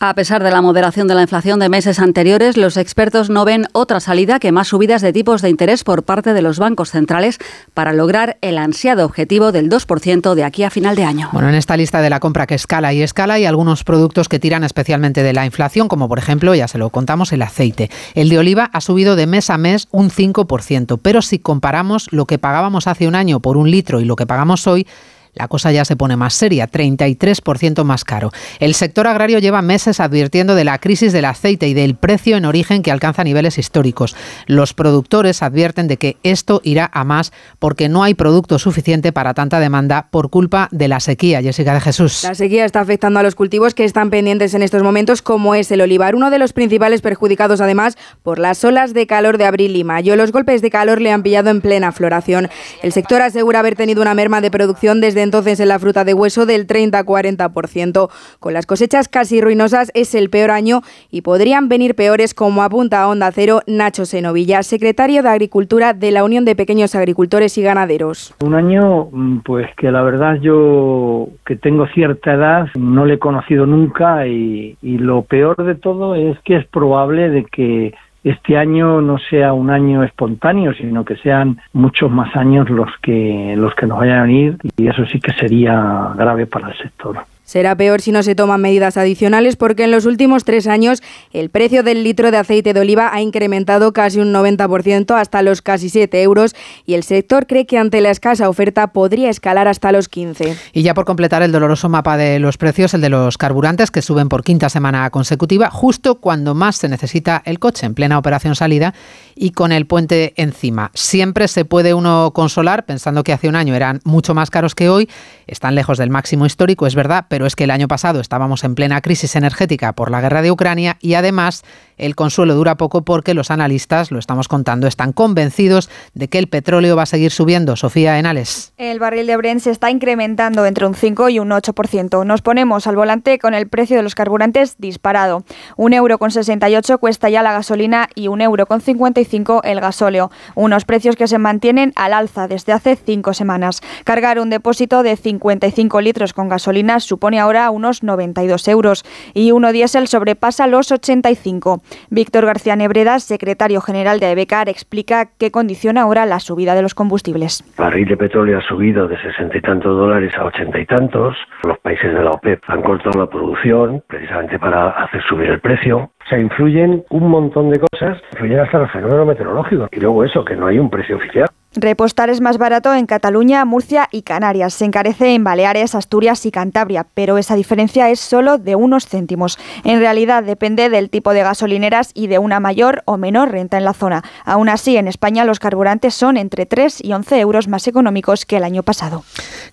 A 0.05 0.15
pesar 0.15 0.43
de 0.43 0.51
la 0.51 0.61
moderación 0.61 1.07
de 1.07 1.15
la 1.15 1.21
inflación 1.21 1.59
de 1.59 1.69
meses 1.69 1.97
anteriores, 1.97 2.57
los 2.57 2.75
expertos 2.75 3.29
no 3.29 3.45
ven 3.45 3.67
otra 3.71 4.01
salida 4.01 4.37
que 4.37 4.51
más 4.51 4.67
subidas 4.67 5.01
de 5.01 5.13
tipos 5.13 5.41
de 5.41 5.49
interés 5.49 5.85
por 5.85 6.03
parte 6.03 6.33
de 6.33 6.41
los 6.41 6.59
bancos 6.59 6.91
centrales 6.91 7.39
para 7.73 7.93
lograr 7.93 8.37
el 8.41 8.57
ansiado 8.57 9.05
objetivo 9.05 9.53
del 9.53 9.69
2% 9.69 10.33
de 10.33 10.43
aquí 10.43 10.63
a 10.63 10.69
final 10.69 10.97
de 10.97 11.05
año. 11.05 11.29
Bueno, 11.31 11.47
en 11.47 11.55
esta 11.55 11.77
lista 11.77 12.01
de 12.01 12.09
la 12.09 12.19
compra 12.19 12.47
que 12.47 12.55
escala 12.55 12.91
y 12.91 13.01
escala 13.01 13.35
hay 13.35 13.45
algunos 13.45 13.85
productos 13.85 14.27
que 14.27 14.39
tiran 14.39 14.65
especialmente 14.65 15.23
de 15.23 15.31
la 15.31 15.45
inflación, 15.45 15.87
como 15.87 16.09
por 16.09 16.19
ejemplo, 16.19 16.53
ya 16.53 16.67
se 16.67 16.77
lo 16.77 16.89
contamos, 16.89 17.31
el 17.31 17.41
aceite. 17.41 17.89
El 18.13 18.27
de 18.27 18.39
oliva 18.39 18.69
ha 18.73 18.81
subido 18.81 19.15
de 19.15 19.25
mes 19.25 19.49
a 19.49 19.57
mes 19.57 19.87
un 19.91 20.09
5%, 20.09 20.99
pero 21.01 21.21
si 21.21 21.39
comparamos 21.39 22.11
lo 22.11 22.25
que 22.25 22.39
pagábamos 22.39 22.87
hace 22.87 23.07
un 23.07 23.15
año 23.15 23.39
por 23.39 23.55
un 23.55 23.71
litro 23.71 24.01
y 24.01 24.03
lo 24.03 24.17
que 24.17 24.25
pagamos 24.25 24.67
hoy, 24.67 24.85
la 25.33 25.47
cosa 25.47 25.71
ya 25.71 25.83
se 25.85 25.95
pone 25.95 26.15
más 26.15 26.33
seria, 26.33 26.69
33% 26.69 27.83
más 27.83 28.03
caro. 28.03 28.31
El 28.59 28.75
sector 28.75 29.07
agrario 29.07 29.39
lleva 29.39 29.61
meses 29.61 29.99
advirtiendo 29.99 30.55
de 30.55 30.63
la 30.63 30.77
crisis 30.77 31.11
del 31.11 31.25
aceite 31.25 31.67
y 31.67 31.73
del 31.73 31.95
precio 31.95 32.37
en 32.37 32.45
origen 32.45 32.83
que 32.83 32.91
alcanza 32.91 33.23
niveles 33.23 33.57
históricos. 33.57 34.15
Los 34.45 34.73
productores 34.73 35.41
advierten 35.41 35.87
de 35.87 35.97
que 35.97 36.17
esto 36.23 36.61
irá 36.63 36.89
a 36.93 37.03
más 37.03 37.33
porque 37.59 37.89
no 37.89 38.03
hay 38.03 38.13
producto 38.13 38.59
suficiente 38.59 39.11
para 39.11 39.33
tanta 39.33 39.59
demanda 39.59 40.07
por 40.11 40.29
culpa 40.29 40.67
de 40.71 40.87
la 40.87 40.99
sequía. 40.99 41.41
Jessica 41.41 41.73
de 41.73 41.81
Jesús. 41.81 42.23
La 42.23 42.35
sequía 42.35 42.65
está 42.65 42.81
afectando 42.81 43.19
a 43.19 43.23
los 43.23 43.35
cultivos 43.35 43.73
que 43.73 43.85
están 43.85 44.09
pendientes 44.11 44.53
en 44.53 44.61
estos 44.61 44.83
momentos, 44.83 45.21
como 45.21 45.55
es 45.55 45.71
el 45.71 45.81
olivar, 45.81 46.15
uno 46.15 46.29
de 46.29 46.39
los 46.39 46.53
principales 46.53 47.01
perjudicados 47.01 47.59
además 47.59 47.97
por 48.21 48.37
las 48.37 48.63
olas 48.63 48.93
de 48.93 49.07
calor 49.07 49.37
de 49.37 49.45
abril 49.45 49.75
y 49.75 49.83
mayo. 49.83 50.15
Los 50.15 50.31
golpes 50.31 50.61
de 50.61 50.69
calor 50.69 51.01
le 51.01 51.11
han 51.11 51.23
pillado 51.23 51.49
en 51.49 51.61
plena 51.61 51.91
floración. 51.91 52.49
El 52.83 52.91
sector 52.91 53.21
asegura 53.21 53.59
haber 53.59 53.75
tenido 53.75 54.01
una 54.01 54.13
merma 54.13 54.41
de 54.41 54.51
producción 54.51 55.01
desde 55.01 55.22
entonces 55.23 55.59
en 55.59 55.69
la 55.69 55.79
fruta 55.79 56.03
de 56.03 56.13
hueso 56.13 56.45
del 56.45 56.67
30-40%. 56.67 58.09
Con 58.39 58.53
las 58.53 58.65
cosechas 58.65 59.07
casi 59.07 59.41
ruinosas 59.41 59.91
es 59.93 60.13
el 60.15 60.29
peor 60.29 60.51
año 60.51 60.81
y 61.09 61.21
podrían 61.21 61.69
venir 61.69 61.95
peores 61.95 62.33
como 62.33 62.61
apunta 62.63 63.01
a 63.01 63.07
Onda 63.07 63.31
Cero 63.31 63.61
Nacho 63.67 64.05
Senovilla, 64.05 64.63
secretario 64.63 65.23
de 65.23 65.29
Agricultura 65.29 65.93
de 65.93 66.11
la 66.11 66.23
Unión 66.23 66.45
de 66.45 66.55
Pequeños 66.55 66.95
Agricultores 66.95 67.57
y 67.57 67.63
Ganaderos. 67.63 68.35
Un 68.43 68.53
año 68.55 69.09
mm, 69.11 69.39
pues 69.39 69.67
que 69.77 69.91
la 69.91 70.03
verdad 70.03 70.35
yo 70.41 71.29
que 71.45 71.55
tengo 71.55 71.87
cierta 71.87 72.33
edad 72.33 72.67
no 72.75 73.05
le 73.05 73.15
he 73.15 73.19
conocido 73.19 73.65
nunca 73.65 74.27
y, 74.27 74.77
y 74.81 74.97
lo 74.97 75.23
peor 75.23 75.63
de 75.63 75.75
todo 75.75 76.15
es 76.15 76.37
que 76.45 76.57
es 76.57 76.65
probable 76.67 77.29
de 77.29 77.45
que 77.45 77.93
este 78.23 78.57
año 78.57 79.01
no 79.01 79.17
sea 79.17 79.53
un 79.53 79.69
año 79.69 80.03
espontáneo, 80.03 80.73
sino 80.73 81.03
que 81.03 81.15
sean 81.17 81.59
muchos 81.73 82.09
más 82.09 82.35
años 82.35 82.69
los 82.69 82.89
que 83.01 83.55
los 83.57 83.75
que 83.75 83.85
nos 83.85 83.99
vayan 83.99 84.19
a 84.19 84.23
venir 84.23 84.57
y 84.77 84.87
eso 84.87 85.05
sí 85.05 85.19
que 85.19 85.33
sería 85.33 86.13
grave 86.15 86.45
para 86.45 86.69
el 86.69 86.77
sector. 86.77 87.17
Será 87.45 87.75
peor 87.75 88.01
si 88.01 88.11
no 88.11 88.23
se 88.23 88.35
toman 88.35 88.61
medidas 88.61 88.97
adicionales 88.97 89.55
porque 89.57 89.83
en 89.83 89.91
los 89.91 90.05
últimos 90.05 90.45
tres 90.45 90.65
años 90.65 91.03
el 91.33 91.49
precio 91.49 91.83
del 91.83 92.03
litro 92.03 92.31
de 92.31 92.37
aceite 92.37 92.73
de 92.73 92.79
oliva 92.79 93.11
ha 93.13 93.21
incrementado 93.21 93.91
casi 93.91 94.19
un 94.19 94.33
90% 94.33 95.19
hasta 95.19 95.41
los 95.41 95.61
casi 95.61 95.89
7 95.89 96.21
euros 96.21 96.55
y 96.85 96.93
el 96.93 97.03
sector 97.03 97.45
cree 97.45 97.65
que 97.65 97.77
ante 97.77 98.01
la 98.01 98.11
escasa 98.11 98.49
oferta 98.49 98.87
podría 98.87 99.29
escalar 99.29 99.67
hasta 99.67 99.91
los 99.91 100.07
15. 100.07 100.55
Y 100.71 100.83
ya 100.83 100.93
por 100.93 101.05
completar 101.05 101.43
el 101.43 101.51
doloroso 101.51 101.89
mapa 101.89 102.17
de 102.17 102.39
los 102.39 102.57
precios, 102.57 102.93
el 102.93 103.01
de 103.01 103.09
los 103.09 103.37
carburantes 103.37 103.91
que 103.91 104.01
suben 104.01 104.29
por 104.29 104.43
quinta 104.43 104.69
semana 104.69 105.09
consecutiva, 105.09 105.69
justo 105.69 106.15
cuando 106.15 106.55
más 106.55 106.77
se 106.77 106.87
necesita 106.87 107.41
el 107.45 107.59
coche, 107.59 107.85
en 107.85 107.93
plena 107.93 108.17
operación 108.17 108.55
salida 108.55 108.93
y 109.35 109.51
con 109.51 109.71
el 109.71 109.85
puente 109.85 110.33
encima. 110.37 110.91
Siempre 110.93 111.47
se 111.47 111.65
puede 111.65 111.93
uno 111.93 112.31
consolar 112.33 112.85
pensando 112.85 113.23
que 113.23 113.33
hace 113.33 113.49
un 113.49 113.55
año 113.55 113.75
eran 113.75 113.99
mucho 114.03 114.33
más 114.33 114.49
caros 114.49 114.75
que 114.75 114.89
hoy, 114.89 115.09
están 115.47 115.75
lejos 115.75 115.97
del 115.97 116.09
máximo 116.09 116.45
histórico, 116.45 116.87
es 116.87 116.95
verdad, 116.95 117.25
pero 117.33 117.47
es 117.47 117.55
que 117.55 117.63
el 117.63 117.71
año 117.71 117.87
pasado 117.87 118.19
estábamos 118.19 118.63
en 118.63 118.75
plena 118.75 119.01
crisis 119.01 119.35
energética 119.35 119.93
por 119.93 120.11
la 120.11 120.21
guerra 120.21 120.43
de 120.43 120.51
Ucrania 120.51 120.97
y 121.01 121.15
además 121.15 121.63
el 121.97 122.15
consuelo 122.15 122.55
dura 122.55 122.75
poco 122.75 123.03
porque 123.03 123.33
los 123.33 123.51
analistas, 123.51 124.11
lo 124.11 124.19
estamos 124.19 124.47
contando, 124.47 124.87
están 124.87 125.13
convencidos 125.13 125.89
de 126.13 126.27
que 126.27 126.39
el 126.39 126.47
petróleo 126.47 126.95
va 126.95 127.03
a 127.03 127.07
seguir 127.07 127.31
subiendo. 127.31 127.75
Sofía 127.75 128.19
Enales. 128.19 128.73
El 128.77 128.99
barril 128.99 129.27
de 129.27 129.37
Brent 129.37 129.61
se 129.61 129.71
está 129.71 129.91
incrementando 129.91 130.65
entre 130.65 130.85
un 130.85 130.95
5 130.95 131.29
y 131.29 131.39
un 131.39 131.49
8%. 131.49 132.25
Nos 132.25 132.41
ponemos 132.41 132.87
al 132.87 132.95
volante 132.95 133.39
con 133.39 133.53
el 133.53 133.67
precio 133.67 133.97
de 133.97 134.03
los 134.03 134.15
carburantes 134.15 134.75
disparado. 134.77 135.43
Un 135.77 135.93
euro 135.93 136.17
con 136.17 136.31
68 136.31 136.97
cuesta 136.97 137.29
ya 137.29 137.43
la 137.43 137.53
gasolina 137.53 138.09
y 138.15 138.27
un 138.27 138.41
euro 138.41 138.65
con 138.65 138.81
55 138.81 139.61
el 139.63 139.79
gasóleo. 139.79 140.31
Unos 140.55 140.85
precios 140.85 141.15
que 141.15 141.27
se 141.27 141.37
mantienen 141.37 141.93
al 141.95 142.13
alza 142.13 142.47
desde 142.47 142.73
hace 142.73 142.95
cinco 142.95 143.33
semanas. 143.33 143.81
Cargar 144.03 144.39
un 144.39 144.49
depósito 144.49 145.03
de 145.03 145.15
55 145.15 146.01
litros 146.01 146.33
con 146.33 146.49
gasolina 146.49 146.99
supone 146.99 147.39
ahora 147.39 147.69
unos 147.71 148.03
92 148.03 148.67
euros 148.67 149.05
y 149.33 149.51
uno 149.51 149.71
diésel 149.71 150.07
sobrepasa 150.07 150.67
los 150.67 150.91
85. 150.91 151.82
Víctor 152.09 152.45
García 152.45 152.75
Nebreda, 152.75 153.19
secretario 153.19 153.81
general 153.81 154.19
de 154.19 154.27
Abecar, 154.27 154.69
explica 154.69 155.29
qué 155.37 155.51
condiciona 155.51 156.01
ahora 156.01 156.25
la 156.25 156.39
subida 156.39 156.75
de 156.75 156.81
los 156.81 156.93
combustibles. 156.95 157.63
El 157.77 157.83
barril 157.83 158.07
de 158.07 158.17
petróleo 158.17 158.59
ha 158.59 158.61
subido 158.61 159.07
de 159.07 159.17
sesenta 159.21 159.57
y 159.57 159.61
tantos 159.61 159.97
dólares 159.97 160.33
a 160.37 160.45
ochenta 160.45 160.79
y 160.79 160.85
tantos. 160.85 161.35
Los 161.63 161.77
países 161.79 162.13
de 162.13 162.23
la 162.23 162.31
OPEP 162.31 162.61
han 162.67 162.81
cortado 162.81 163.19
la 163.19 163.29
producción 163.29 164.03
precisamente 164.07 164.59
para 164.59 164.89
hacer 164.89 165.21
subir 165.23 165.49
el 165.49 165.59
precio. 165.59 165.97
O 165.97 166.29
sea, 166.29 166.39
influyen 166.39 167.03
un 167.09 167.27
montón 167.27 167.69
de 167.69 167.79
cosas, 167.79 168.17
influyen 168.31 168.59
hasta 168.59 168.79
los 168.79 168.91
fenómenos 168.91 169.27
meteorológicos. 169.27 169.89
Y 169.91 169.99
luego 169.99 170.23
eso, 170.23 170.45
que 170.45 170.55
no 170.55 170.67
hay 170.67 170.79
un 170.79 170.89
precio 170.89 171.17
oficial. 171.17 171.47
Repostar 171.75 172.29
es 172.29 172.39
más 172.39 172.59
barato 172.59 172.93
en 172.93 173.07
Cataluña, 173.07 173.65
Murcia 173.65 174.07
y 174.11 174.21
Canarias. 174.21 174.75
Se 174.75 174.85
encarece 174.85 175.33
en 175.33 175.43
Baleares, 175.43 175.95
Asturias 175.95 176.45
y 176.45 176.51
Cantabria, 176.51 177.07
pero 177.15 177.39
esa 177.39 177.55
diferencia 177.55 178.09
es 178.09 178.19
solo 178.19 178.59
de 178.59 178.75
unos 178.75 179.07
céntimos. 179.07 179.57
En 179.83 179.99
realidad 179.99 180.43
depende 180.43 180.89
del 180.89 181.09
tipo 181.09 181.33
de 181.33 181.41
gasolineras 181.41 182.11
y 182.13 182.27
de 182.27 182.37
una 182.37 182.59
mayor 182.59 183.01
o 183.05 183.17
menor 183.17 183.51
renta 183.51 183.77
en 183.77 183.85
la 183.85 183.93
zona. 183.93 184.23
Aún 184.45 184.69
así, 184.69 184.97
en 184.97 185.07
España 185.07 185.45
los 185.45 185.59
carburantes 185.59 186.13
son 186.13 186.37
entre 186.37 186.67
3 186.67 187.03
y 187.03 187.11
11 187.11 187.39
euros 187.39 187.67
más 187.67 187.87
económicos 187.87 188.45
que 188.45 188.57
el 188.57 188.63
año 188.63 188.83
pasado. 188.83 189.23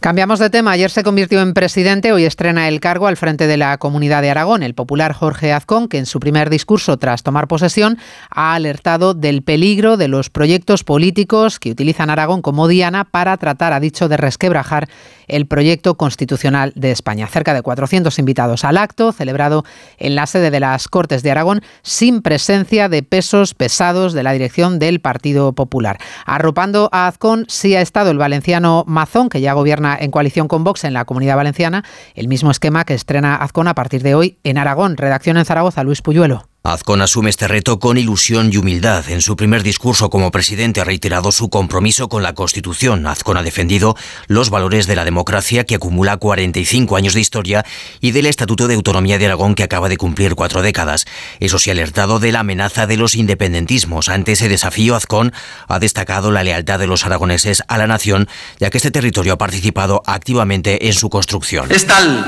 Cambiamos 0.01 0.39
de 0.39 0.49
tema. 0.49 0.71
Ayer 0.71 0.91
se 0.91 1.03
convirtió 1.03 1.43
en 1.43 1.53
presidente, 1.53 2.11
hoy 2.11 2.25
estrena 2.25 2.69
el 2.69 2.81
cargo 2.81 3.07
al 3.07 3.19
frente 3.19 3.47
de 3.47 3.59
la 3.59 3.77
Comunidad 3.77 4.23
de 4.23 4.31
Aragón. 4.31 4.63
El 4.63 4.73
popular 4.73 5.13
Jorge 5.13 5.53
Azcón, 5.53 5.89
que 5.89 5.99
en 5.99 6.07
su 6.07 6.21
primer 6.21 6.49
discurso 6.49 6.97
tras 6.97 7.23
tomar 7.23 7.49
posesión 7.49 7.99
ha 8.31 8.55
alertado 8.55 9.13
del 9.13 9.43
peligro 9.43 9.99
de 9.99 10.09
los 10.09 10.31
proyectos 10.31 10.85
políticos 10.85 11.59
que 11.59 11.71
utilizan 11.71 12.09
Aragón 12.09 12.41
como 12.41 12.67
diana 12.67 13.05
para 13.05 13.37
tratar, 13.37 13.75
ha 13.75 13.81
dicho, 13.81 14.09
de 14.09 14.17
resquebrajar 14.17 14.89
el 15.31 15.47
proyecto 15.47 15.97
constitucional 15.97 16.73
de 16.77 16.91
España. 16.91 17.27
Cerca 17.27 17.55
de 17.55 17.63
400 17.63 18.19
invitados 18.19 18.65
al 18.65 18.77
acto, 18.77 19.13
celebrado 19.13 19.65
en 19.99 20.15
la 20.15 20.27
sede 20.27 20.51
de 20.51 20.61
las 20.61 20.89
Cortes 20.89 21.23
de 21.23 21.31
Aragón, 21.31 21.63
sin 21.83 22.23
presencia 22.23 22.89
de 22.89 23.03
pesos 23.03 23.55
pesados 23.55 24.13
de 24.13 24.23
la 24.23 24.33
dirección 24.33 24.79
del 24.79 25.01
Partido 25.01 25.53
Popular. 25.53 25.99
Arropando 26.27 26.89
a 26.93 27.07
Azcón 27.07 27.47
sí 27.49 27.75
ha 27.75 27.81
estado 27.81 28.11
el 28.11 28.19
valenciano 28.19 28.85
Mazón, 28.87 29.29
que 29.29 29.41
ya 29.41 29.53
gobierna 29.53 29.97
en 29.99 30.11
coalición 30.11 30.49
con 30.49 30.65
Vox 30.65 30.85
en 30.85 30.95
la 30.95 31.05
Comunidad 31.05 31.37
Valenciana, 31.37 31.85
el 32.15 32.29
mismo 32.29 32.51
esquema 32.51 32.85
que 32.85 32.95
estrena 32.95 33.37
Azcón 33.37 33.69
a 33.69 33.75
partir 33.75 34.03
de 34.03 34.15
hoy 34.15 34.39
en 34.45 34.59
Aragón. 34.59 34.97
Redacción 34.97 35.37
en 35.37 35.45
Zaragoza, 35.45 35.83
Luis 35.85 36.03
Puyuelo. 36.03 36.51
Azcón 36.63 37.01
asume 37.01 37.31
este 37.31 37.49
reto 37.49 37.79
con 37.79 37.97
ilusión 37.97 38.53
y 38.53 38.59
humildad. 38.59 39.09
En 39.09 39.23
su 39.23 39.35
primer 39.35 39.63
discurso 39.63 40.11
como 40.11 40.31
presidente 40.31 40.83
ha 40.83 40.85
reiterado 40.85 41.33
su 41.33 41.49
compromiso 41.49 42.11
con 42.11 42.23
la 42.23 42.35
Constitución. 42.35 43.07
Azcón 43.07 43.39
ha 43.39 43.43
defendido 43.43 43.97
los 44.27 44.51
valores 44.51 44.87
de 44.87 44.95
la 44.95 45.07
democracia 45.07 45.65
que 45.65 45.77
acumula 45.77 46.19
45 46.19 46.97
años 46.97 47.15
de 47.15 47.21
historia 47.21 47.65
y 48.03 48.11
del 48.11 48.27
Estatuto 48.27 48.69
de 48.69 48.75
Autonomía 48.75 49.17
de 49.17 49.25
Aragón 49.25 49.55
que 49.55 49.63
acaba 49.63 49.89
de 49.89 49.97
cumplir 49.97 50.35
cuatro 50.35 50.61
décadas. 50.61 51.07
Eso 51.41 51.59
sí 51.59 51.71
alertado 51.71 52.19
de 52.19 52.31
la 52.31 52.41
amenaza 52.41 52.87
de 52.87 52.99
los 52.99 53.15
independentismos. 53.15 54.11
Ante 54.11 54.33
ese 54.33 54.51
desafío, 54.51 54.97
Azcón 54.97 55.33
ha 55.67 55.79
destacado 55.79 56.31
la 56.31 56.45
lealtad 56.45 56.79
de 56.79 56.87
los 56.87 57.07
aragoneses 57.07 57.63
a 57.69 57.79
la 57.79 57.87
nación, 57.87 58.29
ya 58.59 58.69
que 58.69 58.77
este 58.77 58.91
territorio 58.91 59.33
ha 59.33 59.39
participado 59.39 60.03
activamente 60.05 60.89
en 60.89 60.93
su 60.93 61.09
construcción. 61.09 61.73
Es 61.73 61.87
tal 61.87 62.23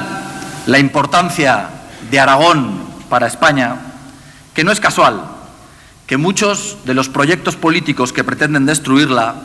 la 0.64 0.78
importancia 0.78 1.68
de 2.10 2.18
Aragón 2.18 2.80
para 3.10 3.26
España 3.26 3.91
que 4.54 4.64
no 4.64 4.73
es 4.73 4.80
casual 4.80 5.23
que 6.06 6.16
muchos 6.16 6.78
de 6.85 6.94
los 6.94 7.09
proyectos 7.09 7.56
políticos 7.56 8.12
que 8.12 8.25
pretenden 8.25 8.66
destruirla 8.66 9.37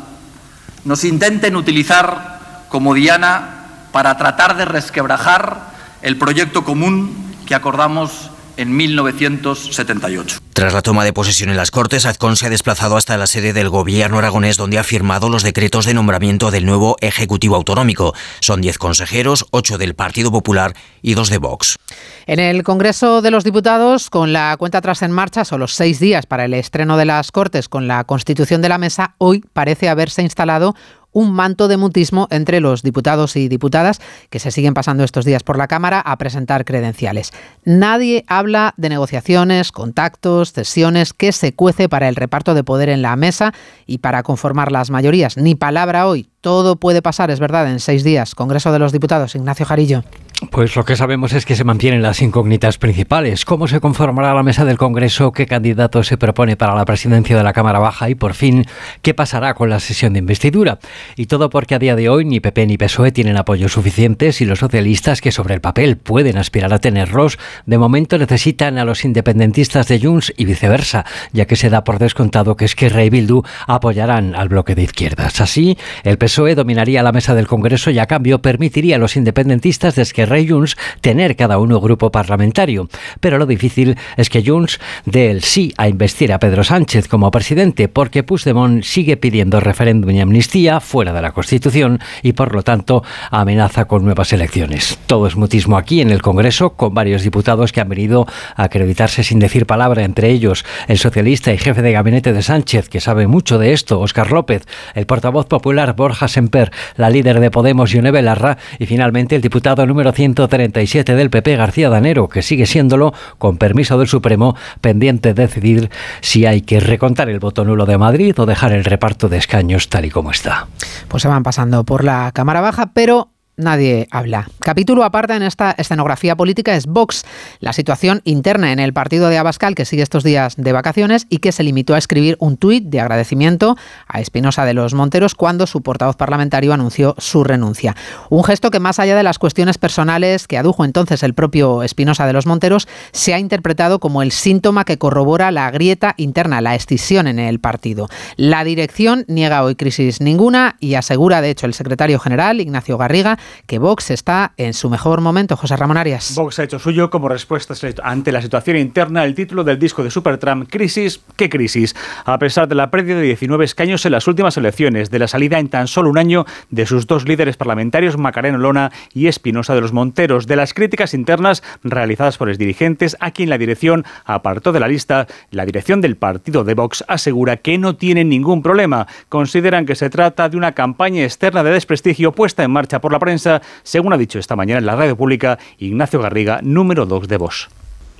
nos 0.86 1.04
intenten 1.04 1.56
utilizar 1.56 2.66
como 2.70 2.94
diana 2.94 3.66
para 3.92 4.18
tratar 4.18 4.58
de 4.58 4.66
resquebrajar 4.66 5.72
el 6.02 6.18
proyecto 6.18 6.64
común 6.64 7.36
que 7.46 7.56
acordamos 7.56 8.32
en 8.58 8.76
1978. 8.76 10.40
Tras 10.54 10.74
la 10.74 10.82
toma 10.82 11.04
de 11.04 11.14
posesión 11.14 11.50
en 11.50 11.58
las 11.58 11.72
Cortes, 11.72 12.06
Azcón 12.06 12.36
se 12.36 12.48
ha 12.48 12.50
desplazado 12.50 12.98
hasta 12.98 13.18
la 13.18 13.28
sede 13.28 13.54
del 13.54 13.70
gobierno 13.70 14.18
aragonés 14.18 14.58
donde 14.58 14.80
ha 14.80 14.84
firmado 14.84 15.30
los 15.30 15.44
decretos 15.44 15.86
de 15.86 15.94
nombramiento 15.94 16.52
del 16.52 16.66
nuevo 16.66 16.98
Ejecutivo 17.02 17.56
Autonómico. 17.56 18.14
Son 18.40 18.60
10 18.62 18.78
consejeros, 18.78 19.46
8 19.52 19.78
del 19.78 19.94
Partido 19.94 20.32
Popular 20.32 20.74
y 21.02 21.14
2 21.14 21.30
de 21.30 21.38
Vox. 21.38 21.78
En 22.26 22.40
el 22.40 22.64
Congreso 22.64 23.22
de 23.22 23.32
los 23.32 23.44
Diputados, 23.44 24.10
con 24.10 24.34
la 24.34 24.56
cuenta 24.58 24.80
atrás 24.80 25.02
en 25.02 25.12
marcha, 25.12 25.46
solo 25.46 25.68
seis 25.68 26.00
días 26.00 26.26
para 26.26 26.46
el 26.46 26.54
estreno 26.54 26.98
de 26.98 27.06
las 27.06 27.32
Cortes 27.32 27.70
con 27.70 27.88
la 27.88 28.04
constitución 28.04 28.62
de 28.62 28.70
la 28.70 28.78
mesa, 28.78 29.16
hoy 29.20 29.44
parece 29.54 29.90
haberse 29.90 30.24
instalado 30.24 30.76
un 31.18 31.32
manto 31.34 31.68
de 31.68 31.78
mutismo 31.78 32.28
entre 32.30 32.60
los 32.60 32.84
diputados 32.84 33.38
y 33.38 33.48
diputadas 33.48 34.00
que 34.30 34.38
se 34.38 34.52
siguen 34.52 34.76
pasando 34.76 35.04
estos 35.04 35.26
días 35.26 35.42
por 35.42 35.58
la 35.58 35.68
Cámara 35.68 36.00
a 36.00 36.16
presentar 36.20 36.64
credenciales. 36.64 37.32
Nadie 37.66 38.24
habla 38.28 38.76
de 38.78 38.90
negociaciones, 38.90 39.72
contactos, 39.72 40.54
cesiones, 40.54 41.14
que 41.14 41.32
se 41.32 41.56
cuece 41.56 41.90
para 41.90 42.08
el 42.08 42.16
reparto 42.16 42.54
de 42.54 42.64
poder 42.64 42.90
en 42.90 43.02
la 43.02 43.16
mesa 43.16 43.52
y 43.88 43.98
para 43.98 44.22
conformar 44.22 44.72
las 44.72 44.92
mayorías. 44.92 45.38
Ni 45.38 45.56
palabra 45.56 46.08
hoy. 46.08 46.30
Todo 46.40 46.76
puede 46.76 47.02
pasar, 47.02 47.32
es 47.32 47.40
verdad, 47.40 47.68
en 47.68 47.80
seis 47.80 48.04
días. 48.04 48.36
Congreso 48.36 48.72
de 48.72 48.78
los 48.78 48.92
Diputados, 48.92 49.34
Ignacio 49.34 49.66
Jarillo. 49.66 50.04
Pues 50.52 50.76
lo 50.76 50.86
que 50.86 50.96
sabemos 50.96 51.34
es 51.34 51.48
que 51.48 51.56
se 51.56 51.64
mantienen 51.64 52.04
las 52.04 52.22
incógnitas 52.22 52.78
principales. 52.78 53.44
¿Cómo 53.44 53.68
se 53.68 53.80
conformará 53.80 54.36
la 54.36 54.44
mesa 54.44 54.66
del 54.66 54.78
Congreso? 54.78 55.32
¿Qué 55.32 55.48
candidato 55.48 56.04
se 56.04 56.16
propone 56.16 56.56
para 56.56 56.76
la 56.76 56.86
presidencia 56.86 57.36
de 57.36 57.44
la 57.44 57.54
Cámara 57.54 57.80
Baja? 57.80 58.08
Y 58.12 58.14
por 58.14 58.36
fin, 58.36 58.64
¿qué 59.02 59.16
pasará 59.16 59.56
con 59.56 59.72
la 59.72 59.80
sesión 59.80 60.14
de 60.14 60.20
investidura? 60.20 60.78
Y 61.16 61.26
todo 61.26 61.50
porque 61.50 61.74
a 61.74 61.80
día 61.80 61.96
de 61.96 62.10
hoy 62.10 62.24
ni 62.24 62.40
PP 62.40 62.68
ni 62.68 62.78
PSOE 62.78 63.12
tienen 63.12 63.36
apoyos 63.36 63.72
suficientes 63.72 64.40
y 64.40 64.46
los 64.46 64.60
socialistas 64.60 65.22
que 65.22 65.32
sobre 65.32 65.56
el 65.56 65.62
papel 65.62 65.98
pueden 65.98 66.38
aspirar 66.38 66.72
a 66.72 66.78
tenerlos, 66.78 67.40
de 67.66 67.80
momento 67.80 68.20
necesitan 68.20 68.78
a 68.78 68.86
los 68.86 69.06
independentistas 69.06 69.88
de 69.88 70.00
Junts 70.00 70.32
y 70.38 70.46
viceversa, 70.46 71.04
ya 71.34 71.48
que 71.48 71.56
se 71.56 71.72
da 71.72 71.84
por 71.84 71.98
descontado 71.98 72.56
que 72.56 72.66
Esquerra 72.66 73.04
y 73.04 73.10
Bildu 73.10 73.42
apoyarán 73.66 74.36
al 74.36 74.50
bloque 74.50 74.76
de 74.76 74.84
izquierdas. 74.84 75.42
Así, 75.42 75.80
el 76.04 76.20
PSOE 76.20 76.54
dominaría 76.54 77.02
la 77.02 77.12
mesa 77.12 77.34
del 77.34 77.48
Congreso 77.48 77.90
y 77.90 77.98
a 77.98 78.06
cambio 78.06 78.40
permitiría 78.40 78.98
a 78.98 79.00
los 79.00 79.16
independentistas 79.16 79.96
de 79.96 80.04
Esquerra 80.04 80.27
Rey 80.28 80.48
Junts 80.48 80.78
tener 81.02 81.36
cada 81.36 81.58
uno 81.58 81.82
grupo 81.82 82.12
parlamentario. 82.12 82.90
Pero 83.20 83.38
lo 83.38 83.46
difícil 83.46 83.98
es 84.16 84.30
que 84.30 84.44
Junts 84.46 84.80
dé 85.06 85.32
el 85.32 85.44
sí 85.44 85.74
a 85.78 85.88
investir 85.88 86.32
a 86.32 86.40
Pedro 86.40 86.64
Sánchez 86.64 87.08
como 87.08 87.32
presidente, 87.32 87.88
porque 87.88 88.24
Puigdemont 88.24 88.84
sigue 88.84 89.18
pidiendo 89.18 89.60
referéndum 89.60 90.12
y 90.12 90.22
amnistía 90.22 90.80
fuera 90.80 91.14
de 91.14 91.22
la 91.22 91.32
Constitución 91.32 92.00
y 92.22 92.34
por 92.34 92.54
lo 92.54 92.64
tanto 92.64 93.04
amenaza 93.32 93.86
con 93.86 94.04
nuevas 94.04 94.34
elecciones. 94.34 95.00
Todo 95.08 95.28
es 95.28 95.36
mutismo 95.36 95.78
aquí 95.78 96.02
en 96.02 96.10
el 96.10 96.22
Congreso, 96.22 96.72
con 96.72 96.94
varios 96.94 97.24
diputados 97.24 97.72
que 97.72 97.82
han 97.82 97.90
venido 97.90 98.28
a 98.56 98.64
acreditarse 98.64 99.24
sin 99.24 99.40
decir 99.40 99.66
palabra, 99.66 100.04
entre 100.04 100.30
ellos 100.30 100.66
el 100.88 100.98
socialista 100.98 101.54
y 101.54 101.58
jefe 101.58 101.82
de 101.82 101.92
gabinete 101.92 102.34
de 102.34 102.42
Sánchez, 102.42 102.90
que 102.90 103.02
sabe 103.02 103.28
mucho 103.28 103.58
de 103.58 103.74
esto, 103.74 104.00
Óscar 104.00 104.32
López, 104.32 104.66
el 104.96 105.06
portavoz 105.06 105.46
popular 105.48 105.96
Borja 105.96 106.28
Semper, 106.28 106.72
la 106.96 107.10
líder 107.10 107.40
de 107.40 107.52
Podemos 107.52 107.92
Yone 107.92 108.12
Belarra 108.12 108.58
y 108.80 108.86
finalmente 108.86 109.36
el 109.36 109.42
diputado 109.42 109.86
número 109.86 110.14
137 110.18 111.14
del 111.14 111.30
PP, 111.30 111.58
García 111.58 111.92
Danero, 111.92 112.28
que 112.28 112.42
sigue 112.42 112.66
siéndolo, 112.66 113.14
con 113.38 113.58
permiso 113.58 114.00
del 114.00 114.08
Supremo, 114.08 114.56
pendiente 114.82 115.36
de 115.36 115.46
decidir 115.46 115.92
si 116.22 116.48
hay 116.48 116.62
que 116.62 116.80
recontar 116.80 117.30
el 117.30 117.38
voto 117.38 117.64
nulo 117.64 117.86
de 117.86 118.00
Madrid 118.00 118.34
o 118.40 118.48
dejar 118.48 118.72
el 118.72 118.84
reparto 118.84 119.30
de 119.30 119.38
escaños 119.38 119.90
tal 119.90 120.06
y 120.06 120.10
como 120.10 120.32
está. 120.32 120.70
Pues 121.08 121.22
se 121.22 121.30
van 121.30 121.44
pasando 121.44 121.84
por 121.84 122.04
la 122.04 122.32
Cámara 122.34 122.62
Baja, 122.62 122.90
pero 122.96 123.30
nadie 123.58 124.08
habla. 124.12 124.48
Capítulo 124.60 125.04
aparte 125.04 125.34
en 125.34 125.44
esta 125.44 125.72
escenografía 125.72 126.36
política 126.36 126.76
es 126.76 126.86
Vox, 126.86 127.26
la 127.60 127.74
situación 127.74 128.22
interna 128.24 128.72
en 128.72 128.80
el 128.80 128.94
partido 128.94 129.30
de 129.30 129.38
Abascal 129.38 129.76
que 129.76 129.86
sigue 129.86 130.04
estos 130.04 130.24
días 130.24 130.56
de 130.58 130.72
vacaciones 130.72 131.26
y 131.30 131.40
que 131.40 131.52
se 131.52 131.64
limitó 131.64 131.96
a 131.96 131.98
escribir 131.98 132.38
un 132.40 132.58
tuit 132.58 132.86
de 132.86 133.02
agradecimiento 133.02 133.76
a 134.08 134.22
Espinosa 134.22 134.66
de 134.66 134.74
los 134.74 134.94
Monteros 134.94 135.36
cuando 135.36 135.68
su 135.68 135.82
portavoz 135.82 136.16
parlamentario 136.16 136.74
anunció 136.74 137.16
su 137.18 137.44
renuncia. 137.44 137.96
Un 138.30 138.44
gesto 138.44 138.72
que 138.72 138.80
más 138.80 139.00
allá 139.00 139.16
de 139.16 139.24
las 139.24 139.40
cuestiones 139.40 139.78
personales 139.78 140.48
que 140.48 140.58
adujo 140.58 140.86
entonces 140.86 141.24
el 141.24 141.34
propio 141.34 141.84
Espinosa 141.84 142.28
de 142.28 142.34
los 142.34 142.46
Monteros, 142.46 142.88
se 143.12 143.34
ha 143.34 143.40
interpretado 143.40 144.00
como 144.00 144.22
el 144.22 144.32
síntoma 144.32 144.86
que 144.86 144.98
corrobora 144.98 145.52
la 145.52 145.70
grieta 145.72 146.14
interna, 146.18 146.62
la 146.62 146.76
escisión 146.76 147.28
en 147.28 147.40
el 147.40 147.60
partido. 147.60 148.08
La 148.36 148.64
dirección 148.64 149.26
niega 149.28 149.64
hoy 149.64 149.76
crisis 149.76 150.22
ninguna 150.22 150.76
y 150.80 150.94
asegura, 150.96 151.42
de 151.42 151.50
hecho, 151.50 151.66
el 151.66 151.74
secretario 151.74 152.20
general, 152.20 152.62
Ignacio 152.62 152.98
Garriga, 152.98 153.38
que 153.66 153.80
Vox 153.80 154.12
está 154.12 154.54
en 154.58 154.74
su 154.74 154.90
mejor 154.90 155.22
momento. 155.22 155.58
José 155.58 155.76
Ramón 155.76 155.98
Arias. 155.98 156.34
Vox 156.36 156.60
ha 156.60 156.64
hecho 156.64 156.80
suyo 156.80 157.10
como 157.10 157.30
respuesta 157.30 157.74
ante 158.04 158.32
la 158.32 158.42
situación 158.42 158.78
interna 158.78 159.26
el 159.26 159.36
título 159.36 159.64
del 159.64 159.78
disco 159.80 160.04
de 160.04 160.12
Supertramp, 160.12 160.70
Crisis, 160.70 161.22
¿qué 161.36 161.50
crisis? 161.50 161.96
A 162.26 162.40
pesar 162.40 162.68
de 162.68 162.76
la 162.76 162.90
pérdida 162.90 163.18
de 163.18 163.24
19 163.24 163.66
escaños 163.66 164.06
en 164.06 164.14
las 164.14 164.28
últimas 164.28 164.58
elecciones, 164.58 165.10
de 165.10 165.20
la 165.20 165.28
salida 165.28 165.60
en 165.60 165.70
tan 165.70 165.88
solo 165.88 166.10
un 166.10 166.18
año 166.18 166.46
de 166.70 166.86
sus 166.86 167.08
dos 167.08 167.28
líderes 167.28 167.58
parlamentarios, 167.58 168.18
Macareno 168.18 168.58
Lona 168.58 168.92
y 169.14 169.28
Espinosa 169.28 169.76
de 169.76 169.82
los 169.82 169.94
Monteros, 169.94 170.48
de 170.48 170.56
las 170.56 170.74
críticas 170.74 171.14
internas 171.14 171.64
realizadas 171.84 172.38
por 172.38 172.48
los 172.48 172.58
dirigentes, 172.58 173.18
a 173.20 173.32
quien 173.32 173.50
la 173.50 173.58
dirección 173.58 174.06
apartó 174.26 174.72
de 174.72 174.80
la 174.80 174.88
lista, 174.88 175.28
la 175.52 175.66
dirección 175.66 176.02
del 176.02 176.16
partido 176.16 176.64
de 176.64 176.74
Vox 176.74 177.04
asegura 177.08 177.58
que 177.58 177.78
no 177.78 177.96
tienen 177.96 178.30
ningún 178.30 178.62
problema. 178.62 179.08
Consideran 179.30 179.86
que 179.86 179.96
se 179.96 180.10
trata 180.10 180.50
de 180.50 180.58
una 180.58 180.74
campaña 180.74 181.24
externa 181.24 181.64
de 181.64 181.72
desprestigio 181.72 182.32
puesta 182.32 182.64
en 182.64 182.72
marcha 182.72 183.02
por 183.02 183.12
la 183.12 183.20
prensa 183.20 183.37
según 183.84 184.14
ha 184.14 184.18
dicho 184.18 184.40
esta 184.40 184.56
mañana 184.56 184.80
en 184.80 184.86
la 184.86 184.96
radio 184.96 185.16
pública 185.16 185.58
Ignacio 185.78 186.20
Garriga, 186.20 186.60
número 186.62 187.06
2 187.06 187.28
de 187.28 187.38
Vox. 187.38 187.70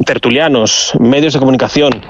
Tertulianos, 0.06 0.94
medios 1.00 1.34
de 1.34 1.40
comunicación 1.40 2.02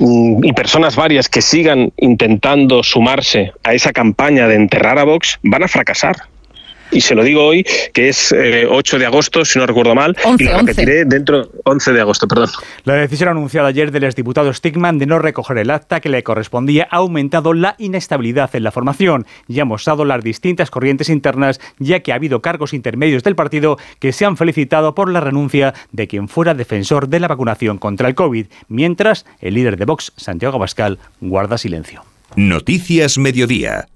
mm, 0.00 0.44
y 0.44 0.52
personas 0.52 0.96
varias 0.96 1.28
que 1.28 1.40
sigan 1.40 1.92
intentando 1.96 2.82
sumarse 2.82 3.52
a 3.64 3.72
esa 3.72 3.92
campaña 3.92 4.46
de 4.48 4.56
enterrar 4.56 4.98
a 4.98 5.04
Vox 5.04 5.38
van 5.42 5.62
a 5.62 5.68
fracasar 5.68 6.16
y 6.92 7.00
se 7.00 7.14
lo 7.14 7.24
digo 7.24 7.44
hoy, 7.44 7.64
que 7.92 8.08
es 8.08 8.32
8 8.32 8.36
eh, 8.36 8.98
de 8.98 9.06
agosto, 9.06 9.44
si 9.44 9.58
no 9.58 9.66
recuerdo 9.66 9.94
mal, 9.94 10.16
y 10.38 10.44
lo 10.44 10.58
repetiré 10.58 11.04
dentro 11.04 11.50
11 11.64 11.92
de 11.92 12.00
agosto, 12.00 12.28
perdón. 12.28 12.50
La 12.84 12.94
decisión 12.94 13.30
anunciada 13.30 13.68
ayer 13.68 13.90
del 13.90 14.04
exdiputado 14.04 14.52
Stigman 14.52 14.98
de 14.98 15.06
no 15.06 15.18
recoger 15.18 15.58
el 15.58 15.70
acta 15.70 16.00
que 16.00 16.08
le 16.08 16.22
correspondía 16.22 16.86
ha 16.90 16.96
aumentado 16.96 17.54
la 17.54 17.74
inestabilidad 17.78 18.54
en 18.54 18.64
la 18.64 18.70
formación 18.70 19.26
y 19.48 19.60
ha 19.60 19.64
mostrado 19.64 20.04
las 20.04 20.22
distintas 20.22 20.70
corrientes 20.70 21.08
internas, 21.08 21.60
ya 21.78 22.00
que 22.00 22.12
ha 22.12 22.16
habido 22.16 22.42
cargos 22.42 22.74
intermedios 22.74 23.22
del 23.22 23.34
partido 23.34 23.78
que 23.98 24.12
se 24.12 24.24
han 24.24 24.36
felicitado 24.36 24.94
por 24.94 25.10
la 25.10 25.20
renuncia 25.20 25.74
de 25.90 26.06
quien 26.06 26.28
fuera 26.28 26.54
defensor 26.54 27.08
de 27.08 27.20
la 27.20 27.28
vacunación 27.28 27.78
contra 27.78 28.08
el 28.08 28.14
COVID, 28.14 28.46
mientras 28.68 29.24
el 29.40 29.54
líder 29.54 29.76
de 29.76 29.84
Vox, 29.84 30.12
Santiago 30.16 30.56
Abascal, 30.56 30.98
guarda 31.20 31.58
silencio. 31.58 32.04
Noticias 32.36 33.18
Mediodía. 33.18 33.88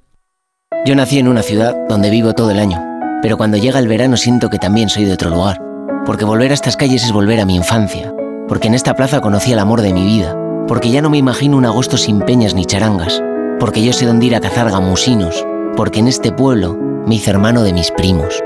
Yo 0.84 0.94
nací 0.94 1.18
en 1.18 1.28
una 1.28 1.42
ciudad 1.42 1.74
donde 1.88 2.10
vivo 2.10 2.32
todo 2.32 2.50
el 2.50 2.58
año, 2.60 2.80
pero 3.22 3.36
cuando 3.36 3.56
llega 3.56 3.78
el 3.78 3.88
verano 3.88 4.16
siento 4.16 4.50
que 4.50 4.58
también 4.58 4.88
soy 4.88 5.04
de 5.04 5.14
otro 5.14 5.30
lugar, 5.30 5.58
porque 6.04 6.24
volver 6.24 6.50
a 6.50 6.54
estas 6.54 6.76
calles 6.76 7.04
es 7.04 7.12
volver 7.12 7.40
a 7.40 7.44
mi 7.44 7.56
infancia, 7.56 8.12
porque 8.48 8.68
en 8.68 8.74
esta 8.74 8.94
plaza 8.94 9.20
conocí 9.20 9.52
el 9.52 9.58
amor 9.58 9.82
de 9.82 9.92
mi 9.92 10.04
vida, 10.04 10.36
porque 10.68 10.90
ya 10.90 11.02
no 11.02 11.10
me 11.10 11.18
imagino 11.18 11.56
un 11.56 11.66
agosto 11.66 11.96
sin 11.96 12.20
peñas 12.20 12.54
ni 12.54 12.64
charangas, 12.64 13.20
porque 13.58 13.82
yo 13.82 13.92
sé 13.92 14.06
dónde 14.06 14.26
ir 14.26 14.36
a 14.36 14.40
cazar 14.40 14.70
gamusinos, 14.70 15.44
porque 15.76 16.00
en 16.00 16.08
este 16.08 16.30
pueblo 16.30 16.76
me 17.06 17.16
hice 17.16 17.30
hermano 17.30 17.62
de 17.62 17.72
mis 17.72 17.90
primos. 17.90 18.42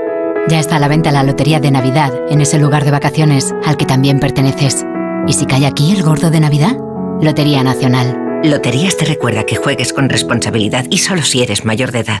Ya 0.47 0.59
está 0.59 0.77
a 0.77 0.79
la 0.79 0.87
venta 0.87 1.11
la 1.11 1.23
lotería 1.23 1.59
de 1.59 1.69
Navidad 1.69 2.11
en 2.29 2.41
ese 2.41 2.57
lugar 2.57 2.83
de 2.83 2.91
vacaciones 2.91 3.53
al 3.63 3.77
que 3.77 3.85
también 3.85 4.19
perteneces. 4.19 4.83
¿Y 5.27 5.33
si 5.33 5.45
cae 5.45 5.67
aquí 5.67 5.91
el 5.91 6.01
gordo 6.01 6.31
de 6.31 6.39
Navidad? 6.39 6.75
Lotería 7.21 7.63
Nacional. 7.63 8.17
Loterías 8.43 8.97
te 8.97 9.05
recuerda 9.05 9.43
que 9.43 9.55
juegues 9.55 9.93
con 9.93 10.09
responsabilidad 10.09 10.85
y 10.89 10.97
solo 10.97 11.21
si 11.21 11.43
eres 11.43 11.63
mayor 11.63 11.91
de 11.91 11.99
edad. 11.99 12.20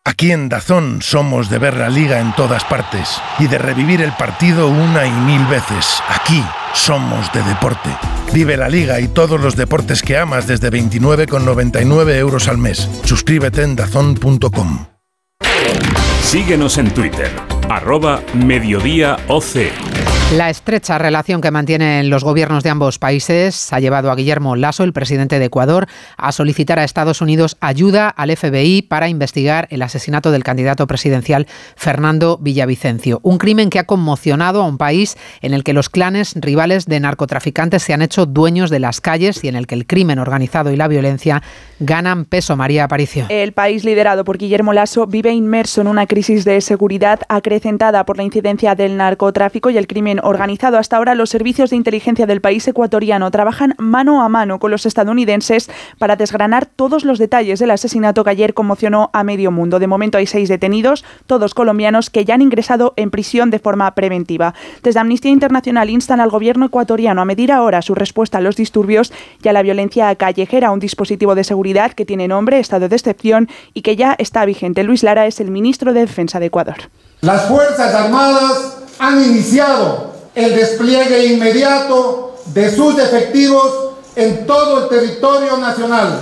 Aquí 0.11 0.33
en 0.33 0.49
Dazón 0.49 1.01
somos 1.01 1.49
de 1.49 1.57
ver 1.57 1.77
la 1.77 1.87
liga 1.87 2.19
en 2.19 2.35
todas 2.35 2.65
partes 2.65 3.21
y 3.39 3.47
de 3.47 3.57
revivir 3.57 4.01
el 4.01 4.11
partido 4.11 4.67
una 4.67 5.07
y 5.07 5.11
mil 5.11 5.45
veces. 5.45 6.03
Aquí 6.09 6.43
somos 6.73 7.31
de 7.31 7.41
deporte. 7.43 7.89
Vive 8.33 8.57
la 8.57 8.67
liga 8.67 8.99
y 8.99 9.07
todos 9.07 9.39
los 9.39 9.55
deportes 9.55 10.01
que 10.01 10.17
amas 10.17 10.47
desde 10.47 10.69
29,99 10.69 12.17
euros 12.17 12.49
al 12.49 12.57
mes. 12.57 12.89
Suscríbete 13.05 13.63
en 13.63 13.77
dazón.com. 13.77 14.85
Síguenos 16.21 16.77
en 16.77 16.93
Twitter, 16.93 17.31
arroba 17.71 18.21
mediodíaoc. 18.33 19.21
La 20.37 20.49
estrecha 20.49 20.97
relación 20.97 21.41
que 21.41 21.51
mantienen 21.51 22.09
los 22.09 22.23
gobiernos 22.23 22.63
de 22.63 22.69
ambos 22.69 22.99
países 22.99 23.73
ha 23.73 23.81
llevado 23.81 24.09
a 24.09 24.15
Guillermo 24.15 24.55
Lasso, 24.55 24.85
el 24.85 24.93
presidente 24.93 25.39
de 25.39 25.45
Ecuador, 25.45 25.87
a 26.15 26.31
solicitar 26.31 26.79
a 26.79 26.85
Estados 26.85 27.19
Unidos 27.19 27.57
ayuda 27.59 28.07
al 28.07 28.33
FBI 28.35 28.83
para 28.83 29.09
investigar 29.09 29.67
el 29.71 29.81
asesinato 29.81 30.31
del 30.31 30.45
candidato 30.45 30.87
presidencial 30.87 31.47
Fernando 31.75 32.37
Villavicencio. 32.37 33.19
Un 33.23 33.39
crimen 33.39 33.69
que 33.69 33.79
ha 33.79 33.83
conmocionado 33.83 34.61
a 34.61 34.65
un 34.65 34.77
país 34.77 35.17
en 35.41 35.53
el 35.53 35.65
que 35.65 35.73
los 35.73 35.89
clanes 35.89 36.33
rivales 36.35 36.85
de 36.85 37.01
narcotraficantes 37.01 37.83
se 37.83 37.93
han 37.93 38.01
hecho 38.01 38.25
dueños 38.25 38.69
de 38.69 38.79
las 38.79 39.01
calles 39.01 39.43
y 39.43 39.49
en 39.49 39.57
el 39.57 39.67
que 39.67 39.75
el 39.75 39.85
crimen 39.85 40.17
organizado 40.17 40.71
y 40.71 40.77
la 40.77 40.87
violencia 40.87 41.43
ganan 41.81 42.23
peso. 42.23 42.55
María 42.55 42.85
Aparicio. 42.85 43.25
El 43.27 43.51
país 43.51 43.83
liderado 43.83 44.23
por 44.23 44.37
Guillermo 44.37 44.71
Lasso 44.71 45.07
vive 45.07 45.33
inmerso 45.33 45.81
en 45.81 45.87
una 45.87 46.07
crisis 46.07 46.45
de 46.45 46.61
seguridad 46.61 47.19
acrecentada 47.61 48.05
por 48.07 48.17
la 48.17 48.23
incidencia 48.23 48.73
del 48.73 48.97
narcotráfico 48.97 49.69
y 49.69 49.77
el 49.77 49.85
crimen 49.85 50.19
organizado. 50.23 50.79
Hasta 50.79 50.97
ahora 50.97 51.13
los 51.13 51.29
servicios 51.29 51.69
de 51.69 51.75
inteligencia 51.75 52.25
del 52.25 52.41
país 52.41 52.67
ecuatoriano 52.67 53.29
trabajan 53.29 53.75
mano 53.77 54.23
a 54.23 54.29
mano 54.29 54.57
con 54.57 54.71
los 54.71 54.87
estadounidenses 54.87 55.69
para 55.99 56.15
desgranar 56.15 56.65
todos 56.65 57.05
los 57.05 57.19
detalles 57.19 57.59
del 57.59 57.69
asesinato 57.69 58.23
que 58.23 58.31
ayer 58.31 58.55
conmocionó 58.55 59.11
a 59.13 59.23
medio 59.23 59.51
mundo. 59.51 59.77
De 59.77 59.85
momento 59.85 60.17
hay 60.17 60.25
seis 60.25 60.49
detenidos, 60.49 61.05
todos 61.27 61.53
colombianos, 61.53 62.09
que 62.09 62.25
ya 62.25 62.33
han 62.33 62.41
ingresado 62.41 62.93
en 62.95 63.11
prisión 63.11 63.51
de 63.51 63.59
forma 63.59 63.93
preventiva. 63.93 64.55
Desde 64.81 64.99
Amnistía 64.99 65.31
Internacional 65.31 65.91
instan 65.91 66.19
al 66.19 66.31
gobierno 66.31 66.65
ecuatoriano 66.65 67.21
a 67.21 67.25
medir 67.25 67.51
ahora 67.51 67.83
su 67.83 67.93
respuesta 67.93 68.39
a 68.39 68.41
los 68.41 68.55
disturbios 68.55 69.13
y 69.43 69.47
a 69.49 69.53
la 69.53 69.61
violencia 69.61 70.15
callejera, 70.15 70.71
un 70.71 70.79
dispositivo 70.79 71.35
de 71.35 71.43
seguridad 71.43 71.91
que 71.91 72.07
tiene 72.07 72.27
nombre, 72.27 72.57
estado 72.57 72.89
de 72.89 72.95
excepción 72.95 73.49
y 73.75 73.83
que 73.83 73.95
ya 73.95 74.15
está 74.17 74.45
vigente. 74.45 74.83
Luis 74.83 75.03
Lara 75.03 75.27
es 75.27 75.39
el 75.39 75.51
ministro 75.51 75.93
de 75.93 75.99
Defensa 75.99 76.39
de 76.39 76.47
Ecuador. 76.47 76.89
Las 77.21 77.47
Fuerzas 77.47 77.93
Armadas 77.93 78.77
han 78.97 79.23
iniciado 79.23 80.11
el 80.33 80.55
despliegue 80.55 81.27
inmediato 81.27 82.35
de 82.47 82.75
sus 82.75 82.97
efectivos 82.97 83.91
en 84.15 84.47
todo 84.47 84.83
el 84.83 84.89
territorio 84.89 85.57
nacional 85.57 86.19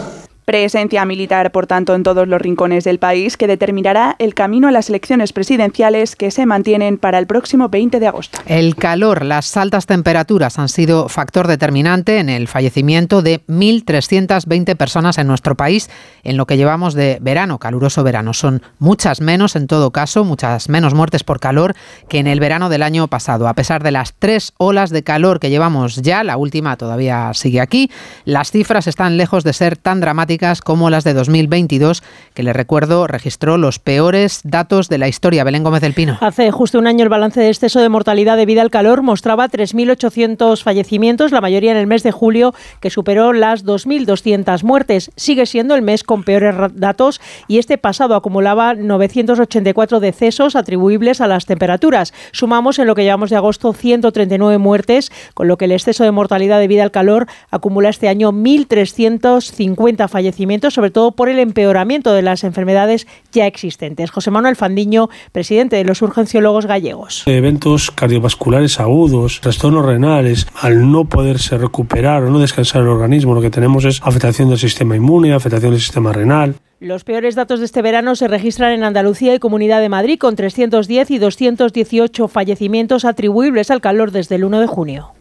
Presencia 0.50 1.06
militar, 1.06 1.52
por 1.52 1.68
tanto, 1.68 1.94
en 1.94 2.02
todos 2.02 2.28
los 2.28 2.42
rincones 2.42 2.84
del 2.84 2.98
país 2.98 3.38
que 3.38 3.46
determinará 3.46 4.16
el 4.18 4.34
camino 4.34 4.68
a 4.68 4.72
las 4.72 4.90
elecciones 4.90 5.32
presidenciales 5.32 6.16
que 6.16 6.32
se 6.32 6.48
mantienen 6.48 6.98
para 6.98 7.20
el 7.20 7.28
próximo 7.28 7.70
20 7.70 8.00
de 8.00 8.08
agosto. 8.08 8.40
El 8.48 8.76
calor, 8.76 9.24
las 9.24 9.56
altas 9.58 9.86
temperaturas 9.86 10.58
han 10.58 10.68
sido 10.68 11.08
factor 11.08 11.46
determinante 11.46 12.18
en 12.18 12.30
el 12.30 12.48
fallecimiento 12.48 13.22
de 13.22 13.46
1.320 13.46 14.76
personas 14.76 15.20
en 15.20 15.28
nuestro 15.28 15.54
país 15.54 15.88
en 16.24 16.36
lo 16.36 16.48
que 16.48 16.58
llevamos 16.58 16.96
de 16.96 17.20
verano, 17.22 17.60
caluroso 17.60 18.04
verano. 18.04 18.34
Son 18.34 18.64
muchas 18.80 19.22
menos, 19.22 19.56
en 19.56 19.68
todo 19.68 19.92
caso, 19.92 20.24
muchas 20.24 20.68
menos 20.68 20.96
muertes 20.96 21.24
por 21.24 21.40
calor 21.40 21.76
que 22.08 22.18
en 22.18 22.26
el 22.26 22.40
verano 22.40 22.70
del 22.70 22.82
año 22.82 23.08
pasado. 23.08 23.48
A 23.48 23.54
pesar 23.54 23.84
de 23.84 23.92
las 23.92 24.16
tres 24.18 24.54
olas 24.58 24.90
de 24.90 25.04
calor 25.04 25.40
que 25.40 25.52
llevamos 25.52 25.98
ya, 25.98 26.24
la 26.24 26.38
última 26.38 26.76
todavía 26.76 27.36
sigue 27.36 27.62
aquí, 27.62 27.92
las 28.26 28.50
cifras 28.50 28.88
están 28.88 29.16
lejos 29.16 29.44
de 29.44 29.54
ser 29.54 29.78
tan 29.78 30.00
dramáticas 30.00 30.39
como 30.64 30.90
las 30.90 31.04
de 31.04 31.14
2022, 31.14 32.02
que 32.34 32.44
le 32.44 32.54
recuerdo 32.54 33.08
registró 33.08 33.58
los 33.58 33.78
peores 33.78 34.40
datos 34.46 34.88
de 34.88 34.98
la 34.98 35.10
historia. 35.10 35.44
Belén 35.44 35.64
Gómez 35.64 35.82
del 35.82 35.94
Pino. 35.94 36.18
Hace 36.22 36.50
justo 36.52 36.80
un 36.80 36.88
año 36.88 37.04
el 37.04 37.10
balance 37.10 37.42
de 37.42 37.50
exceso 37.50 37.82
de 37.82 37.90
mortalidad 37.90 38.38
debido 38.38 38.62
al 38.62 38.70
calor 38.70 39.02
mostraba 39.02 39.50
3.800 39.50 40.64
fallecimientos, 40.64 41.34
la 41.34 41.42
mayoría 41.42 41.72
en 41.72 41.78
el 41.78 41.88
mes 41.88 42.04
de 42.04 42.12
julio, 42.12 42.54
que 42.80 42.90
superó 42.90 43.34
las 43.34 43.66
2.200 43.66 44.64
muertes. 44.64 45.12
Sigue 45.18 45.46
siendo 45.46 45.76
el 45.76 45.82
mes 45.82 46.06
con 46.06 46.24
peores 46.24 46.56
datos 46.74 47.20
y 47.50 47.58
este 47.58 47.78
pasado 47.78 48.16
acumulaba 48.16 48.76
984 48.76 50.00
decesos 50.00 50.56
atribuibles 50.56 51.20
a 51.20 51.28
las 51.28 51.46
temperaturas. 51.46 52.14
Sumamos 52.32 52.80
en 52.80 52.88
lo 52.88 52.96
que 52.96 53.04
llevamos 53.04 53.30
de 53.30 53.36
agosto 53.36 53.74
139 53.74 54.58
muertes, 54.58 55.12
con 55.34 55.50
lo 55.50 55.58
que 55.58 55.66
el 55.66 55.74
exceso 55.74 56.06
de 56.06 56.12
mortalidad 56.12 56.60
debido 56.60 56.84
al 56.84 56.92
calor 56.92 57.28
acumula 57.52 57.90
este 57.90 58.08
año 58.08 58.32
1.350 58.32 60.08
fallecimientos 60.08 60.29
sobre 60.70 60.92
todo 60.92 61.12
por 61.12 61.30
el 61.30 61.40
empeoramiento 61.40 62.14
de 62.14 62.22
las 62.22 62.44
enfermedades 62.44 63.08
ya 63.32 63.46
existentes. 63.48 64.12
José 64.12 64.32
Manuel 64.32 64.56
Fandiño, 64.56 65.10
presidente 65.32 65.76
de 65.76 65.84
los 65.84 66.02
urgenciólogos 66.02 66.66
gallegos. 66.66 67.24
Eventos 67.26 67.92
cardiovasculares 67.92 68.80
agudos, 68.80 69.42
trastornos 69.42 69.86
renales, 69.86 70.48
al 70.56 70.92
no 70.92 71.06
poderse 71.06 71.58
recuperar 71.58 72.24
o 72.24 72.30
no 72.30 72.40
descansar 72.40 72.82
el 72.82 72.88
organismo, 72.88 73.34
lo 73.34 73.42
que 73.42 73.50
tenemos 73.50 73.86
es 73.86 74.02
afectación 74.04 74.50
del 74.50 74.60
sistema 74.60 74.96
inmune, 74.96 75.34
afectación 75.34 75.72
del 75.72 75.82
sistema 75.82 76.14
renal. 76.14 76.56
Los 76.80 77.04
peores 77.04 77.36
datos 77.36 77.60
de 77.60 77.66
este 77.66 77.82
verano 77.82 78.16
se 78.16 78.30
registran 78.30 78.72
en 78.72 78.86
Andalucía 78.86 79.36
y 79.36 79.40
Comunidad 79.40 79.82
de 79.82 79.90
Madrid, 79.90 80.18
con 80.18 80.38
310 80.38 81.12
y 81.12 81.18
218 81.18 82.28
fallecimientos 82.30 83.04
atribuibles 83.04 83.70
al 83.70 83.82
calor 83.82 84.12
desde 84.12 84.36
el 84.36 84.46
1 84.46 84.62
de 84.62 84.68
junio. 84.68 85.12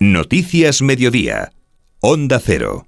Noticias 0.00 0.82
Mediodía. 0.82 1.52
Onda 2.00 2.40
Cero. 2.40 2.86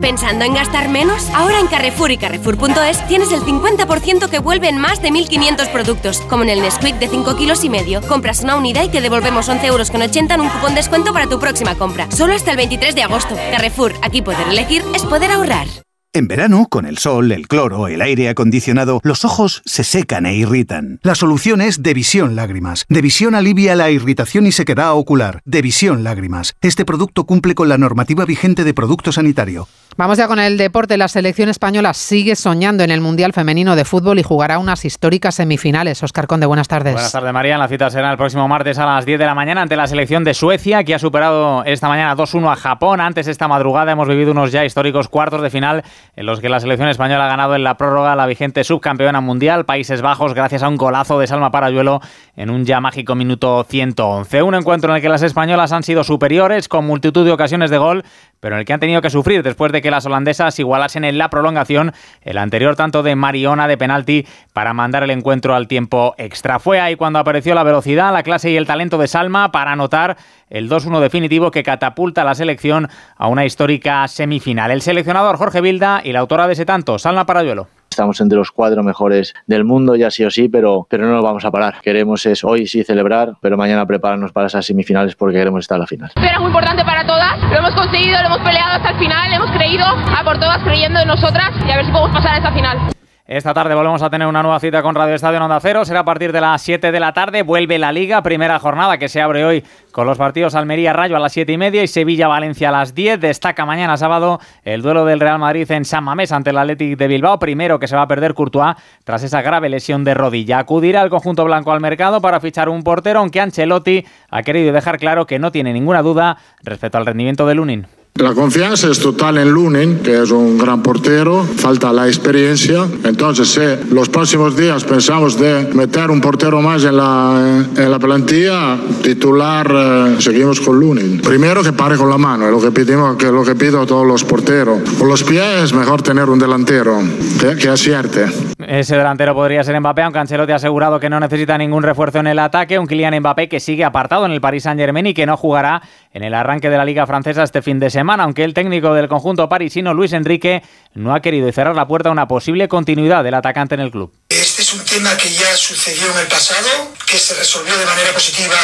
¿Pensando 0.00 0.44
en 0.44 0.54
gastar 0.54 0.88
menos? 0.88 1.28
Ahora 1.34 1.58
en 1.58 1.66
Carrefour 1.66 2.12
y 2.12 2.18
Carrefour.es 2.18 3.04
tienes 3.08 3.32
el 3.32 3.40
50% 3.40 4.30
que 4.30 4.38
vuelve 4.38 4.68
en 4.68 4.78
más 4.78 5.02
de 5.02 5.10
1.500 5.10 5.72
productos, 5.72 6.20
como 6.20 6.44
en 6.44 6.50
el 6.50 6.62
Nesquik 6.62 7.00
de 7.00 7.08
5 7.08 7.36
kilos 7.36 7.64
y 7.64 7.68
medio. 7.68 8.00
Compras 8.02 8.44
una 8.44 8.54
unidad 8.54 8.84
y 8.84 8.90
te 8.90 9.00
devolvemos 9.00 9.48
11 9.48 9.66
euros 9.66 9.90
con 9.90 10.00
80 10.00 10.34
en 10.34 10.40
un 10.42 10.50
cupón 10.50 10.76
descuento 10.76 11.12
para 11.12 11.26
tu 11.26 11.40
próxima 11.40 11.74
compra. 11.74 12.08
Solo 12.12 12.32
hasta 12.32 12.52
el 12.52 12.58
23 12.58 12.94
de 12.94 13.02
agosto. 13.02 13.34
Carrefour, 13.50 13.92
aquí 14.00 14.22
poder 14.22 14.46
elegir 14.48 14.84
es 14.94 15.02
poder 15.04 15.32
ahorrar. 15.32 15.66
En 16.14 16.26
verano, 16.26 16.68
con 16.70 16.86
el 16.86 16.96
sol, 16.96 17.30
el 17.32 17.48
cloro, 17.48 17.86
el 17.86 18.00
aire 18.00 18.30
acondicionado, 18.30 18.98
los 19.02 19.26
ojos 19.26 19.60
se 19.66 19.84
secan 19.84 20.24
e 20.24 20.36
irritan. 20.36 21.00
La 21.02 21.14
solución 21.14 21.60
es 21.60 21.82
Devisión 21.82 22.34
Lágrimas. 22.34 22.86
Devisión 22.88 23.34
alivia 23.34 23.76
la 23.76 23.90
irritación 23.90 24.46
y 24.46 24.52
sequedad 24.52 24.94
ocular. 24.94 25.42
Devisión 25.44 26.04
Lágrimas. 26.04 26.54
Este 26.62 26.86
producto 26.86 27.24
cumple 27.24 27.54
con 27.54 27.68
la 27.68 27.76
normativa 27.76 28.24
vigente 28.24 28.64
de 28.64 28.72
producto 28.72 29.12
sanitario. 29.12 29.68
Vamos 29.98 30.16
ya 30.16 30.28
con 30.28 30.38
el 30.38 30.56
deporte. 30.56 30.96
La 30.96 31.08
selección 31.08 31.50
española 31.50 31.92
sigue 31.92 32.36
soñando 32.36 32.84
en 32.84 32.90
el 32.90 33.00
Mundial 33.00 33.32
Femenino 33.34 33.76
de 33.76 33.84
Fútbol 33.84 34.18
y 34.18 34.22
jugará 34.22 34.58
unas 34.58 34.84
históricas 34.86 35.34
semifinales. 35.34 36.02
Oscar 36.02 36.26
Conde, 36.26 36.46
buenas 36.46 36.68
tardes. 36.68 36.94
Buenas 36.94 37.12
tardes, 37.12 37.32
María. 37.34 37.58
La 37.58 37.68
cita 37.68 37.90
será 37.90 38.10
el 38.12 38.16
próximo 38.16 38.48
martes 38.48 38.78
a 38.78 38.86
las 38.86 39.04
10 39.04 39.18
de 39.18 39.26
la 39.26 39.34
mañana 39.34 39.60
ante 39.60 39.76
la 39.76 39.86
selección 39.88 40.24
de 40.24 40.32
Suecia, 40.34 40.84
que 40.84 40.94
ha 40.94 40.98
superado 40.98 41.64
esta 41.64 41.88
mañana 41.88 42.16
2-1 42.16 42.52
a 42.52 42.56
Japón. 42.56 43.00
Antes, 43.00 43.26
esta 43.26 43.48
madrugada, 43.48 43.92
hemos 43.92 44.08
vivido 44.08 44.30
unos 44.30 44.52
ya 44.52 44.64
históricos 44.64 45.08
cuartos 45.08 45.42
de 45.42 45.50
final 45.50 45.82
en 46.16 46.26
los 46.26 46.40
que 46.40 46.48
la 46.48 46.60
selección 46.60 46.88
española 46.88 47.26
ha 47.26 47.28
ganado 47.28 47.54
en 47.54 47.64
la 47.64 47.76
prórroga 47.76 48.16
la 48.16 48.26
vigente 48.26 48.64
subcampeona 48.64 49.20
mundial, 49.20 49.64
Países 49.64 50.02
Bajos, 50.02 50.34
gracias 50.34 50.62
a 50.62 50.68
un 50.68 50.76
golazo 50.76 51.18
de 51.18 51.26
Salma 51.26 51.50
Parayuelo 51.50 52.00
en 52.36 52.50
un 52.50 52.64
ya 52.64 52.80
mágico 52.80 53.14
minuto 53.14 53.64
111. 53.68 54.42
Un 54.42 54.54
encuentro 54.54 54.90
en 54.90 54.96
el 54.96 55.02
que 55.02 55.08
las 55.08 55.22
españolas 55.22 55.72
han 55.72 55.82
sido 55.82 56.04
superiores 56.04 56.68
con 56.68 56.86
multitud 56.86 57.24
de 57.24 57.32
ocasiones 57.32 57.70
de 57.70 57.78
gol, 57.78 58.04
pero 58.40 58.54
en 58.54 58.60
el 58.60 58.64
que 58.64 58.72
han 58.72 58.80
tenido 58.80 59.02
que 59.02 59.10
sufrir 59.10 59.42
después 59.42 59.72
de 59.72 59.82
que 59.82 59.90
las 59.90 60.06
holandesas 60.06 60.58
igualasen 60.58 61.04
en 61.04 61.18
la 61.18 61.30
prolongación 61.30 61.92
el 62.22 62.38
anterior 62.38 62.76
tanto 62.76 63.02
de 63.02 63.16
Mariona 63.16 63.68
de 63.68 63.76
penalti 63.76 64.26
para 64.52 64.72
mandar 64.72 65.02
el 65.02 65.10
encuentro 65.10 65.54
al 65.54 65.68
tiempo 65.68 66.14
extra. 66.18 66.58
Fue 66.58 66.80
ahí 66.80 66.96
cuando 66.96 67.18
apareció 67.18 67.54
la 67.54 67.62
velocidad, 67.62 68.12
la 68.12 68.22
clase 68.22 68.50
y 68.50 68.56
el 68.56 68.66
talento 68.66 68.98
de 68.98 69.08
Salma 69.08 69.52
para 69.52 69.72
anotar 69.72 70.16
el 70.50 70.68
2-1 70.68 71.00
definitivo 71.00 71.50
que 71.50 71.62
catapulta 71.62 72.22
a 72.22 72.24
la 72.24 72.34
selección 72.34 72.88
a 73.16 73.28
una 73.28 73.44
histórica 73.44 74.06
semifinal. 74.08 74.70
El 74.70 74.82
seleccionador 74.82 75.36
Jorge 75.36 75.60
Vilda 75.60 76.00
y 76.04 76.12
la 76.12 76.20
autora 76.20 76.46
de 76.46 76.54
ese 76.54 76.66
tanto, 76.66 76.98
Salma 76.98 77.26
Parayuelo 77.26 77.77
estamos 77.98 78.20
entre 78.20 78.38
los 78.38 78.52
cuatro 78.52 78.84
mejores 78.84 79.34
del 79.48 79.64
mundo, 79.64 79.96
ya 79.96 80.08
sí 80.08 80.24
o 80.24 80.30
sí, 80.30 80.48
pero, 80.48 80.86
pero 80.88 81.04
no 81.04 81.14
nos 81.14 81.24
vamos 81.24 81.44
a 81.44 81.50
parar. 81.50 81.80
Queremos 81.82 82.24
es 82.26 82.44
hoy 82.44 82.68
sí 82.68 82.84
celebrar, 82.84 83.32
pero 83.40 83.56
mañana 83.56 83.84
prepararnos 83.86 84.30
para 84.30 84.46
esas 84.46 84.64
semifinales 84.64 85.16
porque 85.16 85.36
queremos 85.36 85.64
estar 85.64 85.74
a 85.74 85.80
la 85.80 85.86
final. 85.88 86.12
Era 86.14 86.38
muy 86.38 86.46
importante 86.46 86.84
para 86.84 87.04
todas, 87.04 87.42
lo 87.50 87.58
hemos 87.58 87.74
conseguido, 87.74 88.20
lo 88.20 88.26
hemos 88.26 88.38
peleado 88.38 88.76
hasta 88.76 88.90
el 88.90 88.98
final, 88.98 89.32
hemos 89.32 89.50
creído, 89.50 89.84
a 89.84 90.22
por 90.22 90.38
todas 90.38 90.62
creyendo 90.62 91.00
en 91.00 91.08
nosotras 91.08 91.50
y 91.66 91.72
a 91.72 91.76
ver 91.76 91.86
si 91.86 91.90
podemos 91.90 92.12
pasar 92.12 92.34
a 92.34 92.38
esa 92.38 92.52
final. 92.52 92.97
Esta 93.28 93.52
tarde 93.52 93.74
volvemos 93.74 94.00
a 94.00 94.08
tener 94.08 94.26
una 94.26 94.42
nueva 94.42 94.58
cita 94.58 94.80
con 94.80 94.94
Radio 94.94 95.14
Estadio 95.14 95.36
en 95.36 95.42
Onda 95.42 95.60
Cero. 95.60 95.84
Será 95.84 96.00
a 96.00 96.04
partir 96.06 96.32
de 96.32 96.40
las 96.40 96.62
7 96.62 96.90
de 96.90 96.98
la 96.98 97.12
tarde. 97.12 97.42
Vuelve 97.42 97.78
la 97.78 97.92
Liga, 97.92 98.22
primera 98.22 98.58
jornada 98.58 98.96
que 98.96 99.10
se 99.10 99.20
abre 99.20 99.44
hoy 99.44 99.62
con 99.92 100.06
los 100.06 100.16
partidos 100.16 100.54
Almería-Rayo 100.54 101.14
a 101.14 101.18
las 101.18 101.34
7 101.34 101.52
y 101.52 101.58
media 101.58 101.82
y 101.82 101.88
Sevilla-Valencia 101.88 102.70
a 102.70 102.72
las 102.72 102.94
10. 102.94 103.20
Destaca 103.20 103.66
mañana 103.66 103.98
sábado 103.98 104.40
el 104.64 104.80
duelo 104.80 105.04
del 105.04 105.20
Real 105.20 105.38
Madrid 105.38 105.70
en 105.70 105.84
San 105.84 106.04
Mamés 106.04 106.32
ante 106.32 106.48
el 106.48 106.56
Athletic 106.56 106.96
de 106.96 107.06
Bilbao. 107.06 107.38
Primero 107.38 107.78
que 107.78 107.86
se 107.86 107.96
va 107.96 108.02
a 108.02 108.08
perder 108.08 108.32
Courtois 108.32 108.76
tras 109.04 109.22
esa 109.22 109.42
grave 109.42 109.68
lesión 109.68 110.04
de 110.04 110.14
rodilla. 110.14 110.60
Acudirá 110.60 111.02
el 111.02 111.10
conjunto 111.10 111.44
blanco 111.44 111.70
al 111.70 111.82
mercado 111.82 112.22
para 112.22 112.40
fichar 112.40 112.70
un 112.70 112.82
portero, 112.82 113.20
aunque 113.20 113.42
Ancelotti 113.42 114.06
ha 114.30 114.42
querido 114.42 114.72
dejar 114.72 114.96
claro 114.96 115.26
que 115.26 115.38
no 115.38 115.52
tiene 115.52 115.74
ninguna 115.74 116.00
duda 116.00 116.38
respecto 116.62 116.96
al 116.96 117.04
rendimiento 117.04 117.46
de 117.46 117.54
Lunin. 117.54 117.97
La 118.18 118.34
confianza 118.34 118.90
es 118.90 118.98
total 118.98 119.38
en 119.38 119.48
Lunin, 119.48 120.00
que 120.00 120.20
es 120.20 120.32
un 120.32 120.58
gran 120.58 120.82
portero, 120.82 121.44
falta 121.44 121.92
la 121.92 122.08
experiencia. 122.08 122.84
Entonces, 123.04 123.48
si 123.48 123.94
los 123.94 124.08
próximos 124.08 124.56
días 124.56 124.82
pensamos 124.82 125.38
de 125.38 125.68
meter 125.72 126.10
un 126.10 126.20
portero 126.20 126.60
más 126.60 126.82
en 126.82 126.96
la, 126.96 127.64
en 127.76 127.90
la 127.90 127.98
plantilla, 128.00 128.76
titular, 129.04 129.70
eh, 129.72 130.16
seguimos 130.18 130.60
con 130.60 130.80
Lunin. 130.80 131.20
Primero 131.20 131.62
que 131.62 131.72
pare 131.72 131.96
con 131.96 132.10
la 132.10 132.18
mano, 132.18 132.46
es 132.46 132.50
lo 132.50 132.60
que, 132.60 132.72
pedimos, 132.72 133.16
que 133.16 133.30
lo 133.30 133.44
que 133.44 133.54
pido 133.54 133.82
a 133.82 133.86
todos 133.86 134.04
los 134.04 134.24
porteros. 134.24 134.80
Con 134.98 135.08
los 135.08 135.22
pies 135.22 135.62
es 135.62 135.72
mejor 135.72 136.02
tener 136.02 136.28
un 136.28 136.40
delantero, 136.40 136.98
que, 137.40 137.54
que 137.54 137.68
acierte. 137.68 138.26
Ese 138.66 138.96
delantero 138.96 139.32
podría 139.32 139.62
ser 139.62 139.78
Mbappé, 139.80 140.02
aunque 140.02 140.18
Ancelotti 140.18 140.52
ha 140.52 140.56
asegurado 140.56 140.98
que 140.98 141.08
no 141.08 141.20
necesita 141.20 141.56
ningún 141.56 141.84
refuerzo 141.84 142.18
en 142.18 142.26
el 142.26 142.38
ataque. 142.40 142.78
Un 142.80 142.88
Kylian 142.88 143.20
Mbappé 143.20 143.48
que 143.48 143.60
sigue 143.60 143.84
apartado 143.84 144.26
en 144.26 144.32
el 144.32 144.40
Paris 144.40 144.64
Saint-Germain 144.64 145.06
y 145.06 145.14
que 145.14 145.24
no 145.24 145.36
jugará 145.36 145.80
en 146.18 146.24
el 146.24 146.34
arranque 146.34 146.68
de 146.68 146.76
la 146.76 146.84
Liga 146.84 147.06
Francesa 147.06 147.44
este 147.44 147.62
fin 147.62 147.78
de 147.78 147.90
semana, 147.90 148.24
aunque 148.24 148.42
el 148.42 148.52
técnico 148.52 148.92
del 148.92 149.06
conjunto 149.06 149.48
parisino, 149.48 149.94
Luis 149.94 150.12
Enrique, 150.12 150.64
no 150.94 151.14
ha 151.14 151.22
querido 151.22 151.50
cerrar 151.52 151.76
la 151.76 151.86
puerta 151.86 152.08
a 152.08 152.12
una 152.12 152.26
posible 152.26 152.66
continuidad 152.66 153.22
del 153.22 153.34
atacante 153.34 153.76
en 153.76 153.82
el 153.82 153.92
club. 153.92 154.12
Este 154.28 154.62
es 154.62 154.74
un 154.74 154.84
tema 154.84 155.16
que 155.16 155.30
ya 155.30 155.56
sucedió 155.56 156.10
en 156.10 156.18
el 156.18 156.26
pasado, 156.26 156.68
que 157.06 157.18
se 157.18 157.34
resolvió 157.34 157.78
de 157.78 157.86
manera 157.86 158.10
positiva 158.12 158.56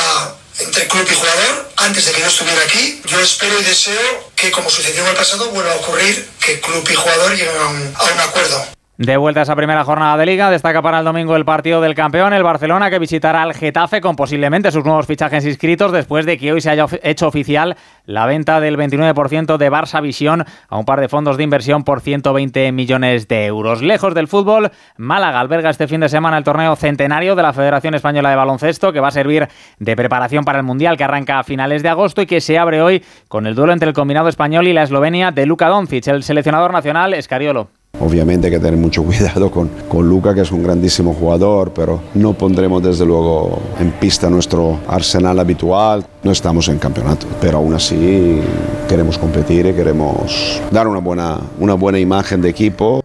entre 0.59 0.89
club 0.89 1.07
y 1.09 1.15
jugador 1.15 1.71
antes 1.77 2.07
de 2.07 2.13
que 2.13 2.23
yo 2.23 2.27
estuviera 2.27 2.61
aquí. 2.61 3.01
Yo 3.07 3.21
espero 3.21 3.61
y 3.61 3.63
deseo 3.63 4.33
que, 4.35 4.51
como 4.51 4.69
sucedió 4.69 5.05
en 5.05 5.11
el 5.11 5.17
pasado, 5.17 5.49
vuelva 5.51 5.71
a 5.75 5.77
ocurrir 5.77 6.29
que 6.45 6.61
club 6.61 6.85
y 6.91 6.95
jugador 6.95 7.31
lleguen 7.37 7.57
a 7.57 7.69
un, 7.69 8.21
acuerdo. 8.21 8.67
De 8.97 9.17
vuelta 9.17 9.41
a 9.41 9.43
esa 9.43 9.57
primera 9.57 9.83
jornada 9.83 10.17
de 10.17 10.25
liga, 10.25 10.51
destaca 10.51 10.81
para 10.81 11.01
el 11.01 11.05
domingo 11.05 11.35
el 11.35 11.45
partido 11.45 11.81
del 11.81 11.97
campeón, 11.97 12.33
el 12.33 12.45
Barcelona, 12.45 12.91
que 12.91 13.01
visitará 13.01 13.43
al 13.43 13.53
Getafe 13.53 14.01
con 14.01 14.15
posiblemente 14.15 14.71
sus 14.71 14.85
nuevos 14.85 15.09
fichajes 15.09 15.45
inscritos 15.45 15.91
después 15.91 16.27
de 16.27 16.39
que 16.39 16.53
hoy 16.53 16.61
se 16.61 16.71
haya 16.71 16.87
hecho 17.03 17.27
oficial 17.27 17.77
la 18.07 18.25
venta 18.27 18.61
del 18.61 18.79
29% 18.79 19.57
de 19.57 19.69
Barça 19.73 20.01
Visión 20.01 20.45
a 20.69 20.79
un 20.79 20.85
par 20.85 21.01
de 21.01 21.09
fondos 21.09 21.37
de 21.37 21.43
inversión 21.43 21.83
por 21.83 22.03
120 22.03 22.71
millones 22.71 23.27
de 23.27 23.47
euros. 23.47 23.83
Lejos 23.83 24.15
del 24.15 24.29
fútbol, 24.29 24.71
Málaga 24.97 25.41
alberga 25.41 25.71
este 25.71 25.89
fin 25.89 25.99
de 25.99 26.09
semana 26.09 26.39
el 26.39 26.45
torneo 26.45 26.77
centenario 26.77 27.35
de 27.35 27.43
la 27.43 27.53
Federación 27.53 27.97
Española 27.97 28.31
de 28.31 28.37
Baloncesto, 28.37 28.93
que 28.93 29.01
va 29.01 29.09
a 29.09 29.11
servir 29.11 29.49
de 29.81 29.97
preparación 29.97 30.45
para 30.45 30.61
el 30.61 30.65
Mundial 30.65 30.97
que 30.97 31.03
arranca 31.03 31.41
a 31.41 31.43
finales 31.43 31.83
de 31.83 31.89
agosto 31.89 32.23
y 32.23 32.27
que 32.27 32.41
se 32.41 32.61
abre 32.61 32.81
hoy 32.81 33.03
con 33.27 33.49
el 33.49 33.57
duelo 33.57 33.73
entre 33.73 33.89
el 33.89 33.95
combinado 33.95 34.29
español 34.29 34.69
y 34.69 34.73
la 34.73 34.85
Eslovenia 34.85 35.33
de 35.33 35.47
Luka 35.47 35.67
Doncic, 35.67 36.07
el 36.07 36.23
seleccionador 36.23 36.73
nacional 36.73 37.13
Escariolo. 37.13 37.71
Obviamente 38.01 38.49
hay 38.49 38.53
que 38.53 38.61
tener 38.61 38.79
mucho 38.79 39.03
cuidado 39.05 39.51
con, 39.51 39.69
con 39.89 40.09
Luca, 40.09 40.35
que 40.35 40.43
es 40.43 40.53
un 40.53 40.63
grandísimo 40.63 41.15
jugador, 41.15 41.73
pero 41.73 42.01
no 42.15 42.33
pondremos 42.35 42.83
desde 42.83 43.07
luego 43.07 43.61
en 43.79 43.91
pista 43.93 44.29
nuestro 44.31 44.79
arsenal 44.89 45.39
habitual. 45.39 46.05
No 46.23 46.33
estamos 46.33 46.69
en 46.69 46.79
campeonato, 46.79 47.27
pero 47.41 47.59
aún 47.59 47.75
así 47.75 48.41
queremos 48.89 49.19
competir 49.19 49.67
y 49.67 49.73
queremos 49.73 50.61
dar 50.71 50.89
una 50.89 51.01
buena, 51.01 51.39
una 51.59 51.75
buena 51.75 51.99
imagen 51.99 52.41
de 52.41 52.49
equipo. 52.49 53.03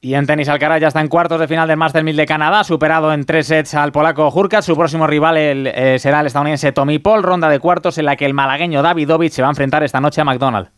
Y 0.00 0.14
en 0.14 0.26
tenis 0.26 0.48
Alcaraz 0.48 0.80
ya 0.80 0.88
está 0.88 1.00
en 1.00 1.08
cuartos 1.08 1.40
de 1.40 1.48
final 1.48 1.66
del 1.66 1.76
Master 1.76 2.04
1000 2.04 2.16
de 2.16 2.26
Canadá, 2.26 2.62
superado 2.62 3.12
en 3.12 3.24
tres 3.24 3.48
sets 3.48 3.74
al 3.74 3.90
polaco 3.90 4.28
Hurkacz. 4.32 4.64
Su 4.64 4.76
próximo 4.76 5.08
rival 5.08 5.36
eh, 5.38 5.98
será 5.98 6.20
el 6.20 6.26
estadounidense 6.28 6.70
Tommy 6.70 7.00
Paul, 7.00 7.24
ronda 7.24 7.48
de 7.48 7.58
cuartos 7.58 7.98
en 7.98 8.04
la 8.04 8.14
que 8.14 8.24
el 8.24 8.32
malagueño 8.32 8.80
Davidovich 8.80 9.32
se 9.32 9.42
va 9.42 9.48
a 9.48 9.50
enfrentar 9.50 9.82
esta 9.82 10.00
noche 10.00 10.20
a 10.20 10.24
McDonald's. 10.24 10.77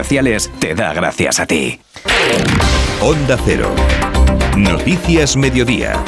te 0.59 0.73
da 0.73 0.93
gracias 0.93 1.39
a 1.39 1.45
ti. 1.45 1.79
Onda 3.01 3.37
Cero. 3.45 3.73
Noticias 4.57 5.35
Mediodía. 5.35 6.03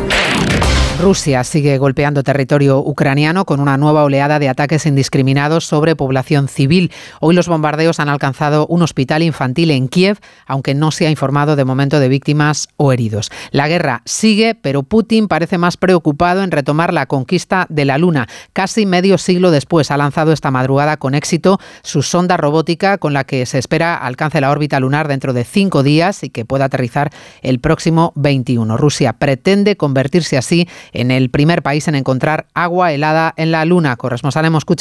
Rusia 0.99 1.43
sigue 1.43 1.77
golpeando 1.79 2.23
territorio 2.23 2.77
ucraniano 2.79 3.45
con 3.45 3.59
una 3.59 3.77
nueva 3.77 4.03
oleada 4.03 4.37
de 4.39 4.47
ataques 4.47 4.85
indiscriminados 4.85 5.65
sobre 5.65 5.95
población 5.95 6.47
civil. 6.47 6.91
Hoy 7.19 7.33
los 7.35 7.47
bombardeos 7.47 7.99
han 7.99 8.09
alcanzado 8.09 8.67
un 8.67 8.83
hospital 8.83 9.23
infantil 9.23 9.71
en 9.71 9.87
Kiev, 9.87 10.19
aunque 10.45 10.75
no 10.75 10.91
se 10.91 11.07
ha 11.07 11.09
informado 11.09 11.55
de 11.55 11.65
momento 11.65 11.99
de 11.99 12.09
víctimas 12.09 12.69
o 12.77 12.93
heridos. 12.93 13.31
La 13.51 13.67
guerra 13.67 14.01
sigue, 14.05 14.55
pero 14.55 14.83
Putin 14.83 15.27
parece 15.27 15.57
más 15.57 15.77
preocupado 15.77 16.43
en 16.43 16.51
retomar 16.51 16.93
la 16.93 17.07
conquista 17.07 17.65
de 17.69 17.85
la 17.85 17.97
Luna. 17.97 18.27
Casi 18.53 18.85
medio 18.85 19.17
siglo 19.17 19.49
después 19.49 19.89
ha 19.89 19.97
lanzado 19.97 20.31
esta 20.31 20.51
madrugada 20.51 20.97
con 20.97 21.15
éxito 21.15 21.59
su 21.81 22.03
sonda 22.03 22.37
robótica 22.37 22.97
con 22.99 23.13
la 23.13 23.23
que 23.23 23.45
se 23.45 23.57
espera 23.57 23.95
alcance 23.95 24.39
la 24.39 24.51
órbita 24.51 24.79
lunar 24.79 25.07
dentro 25.07 25.33
de 25.33 25.43
cinco 25.43 25.81
días 25.81 26.23
y 26.23 26.29
que 26.29 26.45
pueda 26.45 26.65
aterrizar 26.65 27.09
el 27.41 27.59
próximo 27.59 28.13
21. 28.15 28.77
Rusia 28.77 29.13
pretende 29.13 29.75
convertirse 29.75 30.37
así 30.37 30.67
en 30.91 31.11
el 31.11 31.29
primer 31.29 31.61
país 31.61 31.87
en 31.87 31.95
encontrar 31.95 32.47
agua 32.53 32.91
helada 32.91 33.33
en 33.37 33.51
la 33.51 33.65
Luna. 33.65 33.95
Corresponsal 33.95 34.45
en 34.45 34.51
Moscú, 34.51 34.75